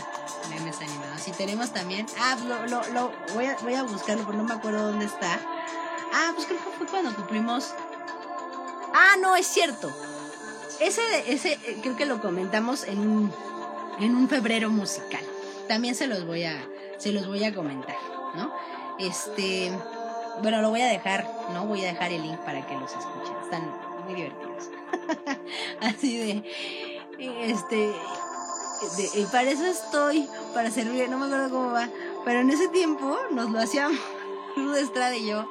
memes 0.50 0.82
animados. 0.82 1.28
Y 1.28 1.32
tenemos 1.32 1.72
también, 1.72 2.06
ah, 2.20 2.38
lo, 2.46 2.66
lo, 2.68 2.84
lo 2.90 3.12
voy, 3.34 3.46
a, 3.46 3.56
voy 3.62 3.76
a 3.76 3.84
buscarlo, 3.84 4.26
pero 4.26 4.38
no 4.38 4.44
me 4.44 4.54
acuerdo 4.54 4.92
dónde 4.92 5.06
está. 5.06 5.40
Ah, 6.14 6.32
pues 6.36 6.48
creo 6.48 6.60
que 6.64 6.72
fue 6.78 6.88
cuando 6.88 7.16
cumplimos. 7.16 7.74
Ah, 8.94 9.16
no, 9.22 9.36
es 9.36 9.48
cierto. 9.48 9.92
Ese, 10.80 11.02
ese 11.28 11.54
eh, 11.54 11.78
creo 11.82 11.96
que 11.96 12.06
lo 12.06 12.22
comentamos 12.22 12.84
en 12.84 13.00
un, 13.00 13.34
en 14.00 14.16
un 14.16 14.30
febrero 14.30 14.70
musical. 14.70 15.24
También 15.68 15.96
se 15.96 16.08
los 16.08 16.26
voy 16.26 16.44
a, 16.44 16.56
se 16.98 17.12
los 17.12 17.28
voy 17.28 17.44
a 17.44 17.54
comentar, 17.54 17.96
¿no? 18.36 18.52
Este, 18.98 19.72
bueno, 20.42 20.62
lo 20.62 20.70
voy 20.70 20.82
a 20.82 20.88
dejar, 20.88 21.30
¿no? 21.54 21.66
Voy 21.66 21.84
a 21.84 21.88
dejar 21.88 22.12
el 22.12 22.22
link 22.22 22.38
para 22.40 22.66
que 22.66 22.76
los 22.76 22.92
escuchen. 22.92 23.36
Están 23.44 23.72
muy 24.06 24.16
divertidos. 24.16 24.70
Así 25.82 26.18
de, 26.18 27.00
este, 27.44 27.94
y 29.16 29.26
para 29.26 29.50
eso 29.50 29.66
estoy, 29.66 30.30
para 30.54 30.72
servir, 30.72 31.10
no 31.10 31.18
me 31.18 31.26
acuerdo 31.26 31.50
cómo 31.50 31.72
va, 31.72 31.90
pero 32.24 32.40
en 32.40 32.50
ese 32.50 32.70
tiempo 32.70 33.18
nos 33.32 33.50
lo 33.50 33.60
hacíamos 33.60 34.00
Luz 34.56 34.78
Estrada 34.78 35.16
y 35.16 35.28
yo. 35.28 35.50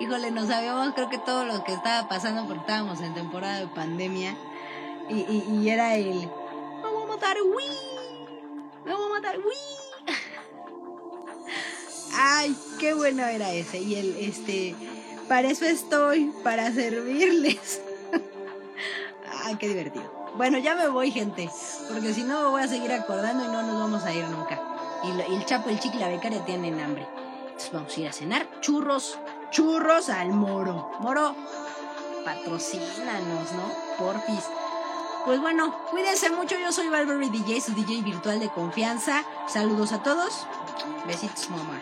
Híjole, 0.00 0.30
nos 0.30 0.48
sabíamos 0.48 0.94
creo 0.94 1.08
que 1.08 1.18
todo 1.18 1.44
lo 1.44 1.64
que 1.64 1.72
estaba 1.72 2.08
pasando 2.08 2.46
porque 2.46 2.60
estábamos 2.60 3.00
en 3.00 3.14
temporada 3.14 3.60
de 3.60 3.66
pandemia. 3.68 4.36
Y, 5.10 5.68
era 5.68 5.94
el. 5.96 6.14
Me 6.14 6.90
voy 6.90 7.02
a 7.04 7.06
matar, 7.06 7.36
uy. 7.42 7.64
Me 8.84 8.94
voy 8.94 9.06
a 9.06 9.14
matar, 9.14 9.38
uy. 9.38 9.54
Ay, 12.14 12.56
qué 12.78 12.94
bueno 12.94 13.24
era 13.24 13.52
ese. 13.52 13.78
Y 13.78 13.94
el, 13.96 14.16
este. 14.16 14.74
Para 15.28 15.48
eso 15.48 15.66
estoy, 15.66 16.32
para 16.42 16.72
servirles. 16.72 17.82
Ay, 19.44 19.56
qué 19.60 19.68
divertido. 19.68 20.10
Bueno, 20.36 20.58
ya 20.58 20.74
me 20.74 20.88
voy, 20.88 21.10
gente. 21.10 21.50
Porque 21.88 22.14
si 22.14 22.22
no 22.22 22.42
me 22.42 22.48
voy 22.48 22.62
a 22.62 22.68
seguir 22.68 22.92
acordando 22.92 23.44
y 23.44 23.48
no 23.48 23.62
nos 23.62 23.80
vamos 23.80 24.04
a 24.04 24.12
ir 24.12 24.24
nunca. 24.28 24.60
Y, 25.04 25.34
el 25.34 25.44
Chapo, 25.44 25.68
el 25.70 25.78
Chiqui 25.78 25.96
y 25.96 26.00
la 26.00 26.08
becaria 26.08 26.44
tienen 26.44 26.80
hambre. 26.80 27.06
Entonces 27.42 27.72
vamos 27.72 27.96
a 27.96 28.00
ir 28.00 28.08
a 28.08 28.12
cenar 28.12 28.60
churros, 28.60 29.18
churros 29.50 30.08
al 30.08 30.28
moro. 30.30 30.90
Moro, 31.00 31.34
patrocínanos, 32.24 33.52
¿no? 33.52 33.72
Porfis. 33.98 34.44
Pues 35.24 35.40
bueno, 35.40 35.74
cuídense 35.90 36.30
mucho. 36.30 36.56
Yo 36.58 36.72
soy 36.72 36.88
Valverde 36.88 37.28
DJ, 37.28 37.60
su 37.60 37.74
DJ 37.74 38.02
virtual 38.02 38.40
de 38.40 38.48
confianza. 38.48 39.24
Saludos 39.46 39.92
a 39.92 40.02
todos. 40.02 40.46
Besitos, 41.06 41.50
mamá. 41.50 41.78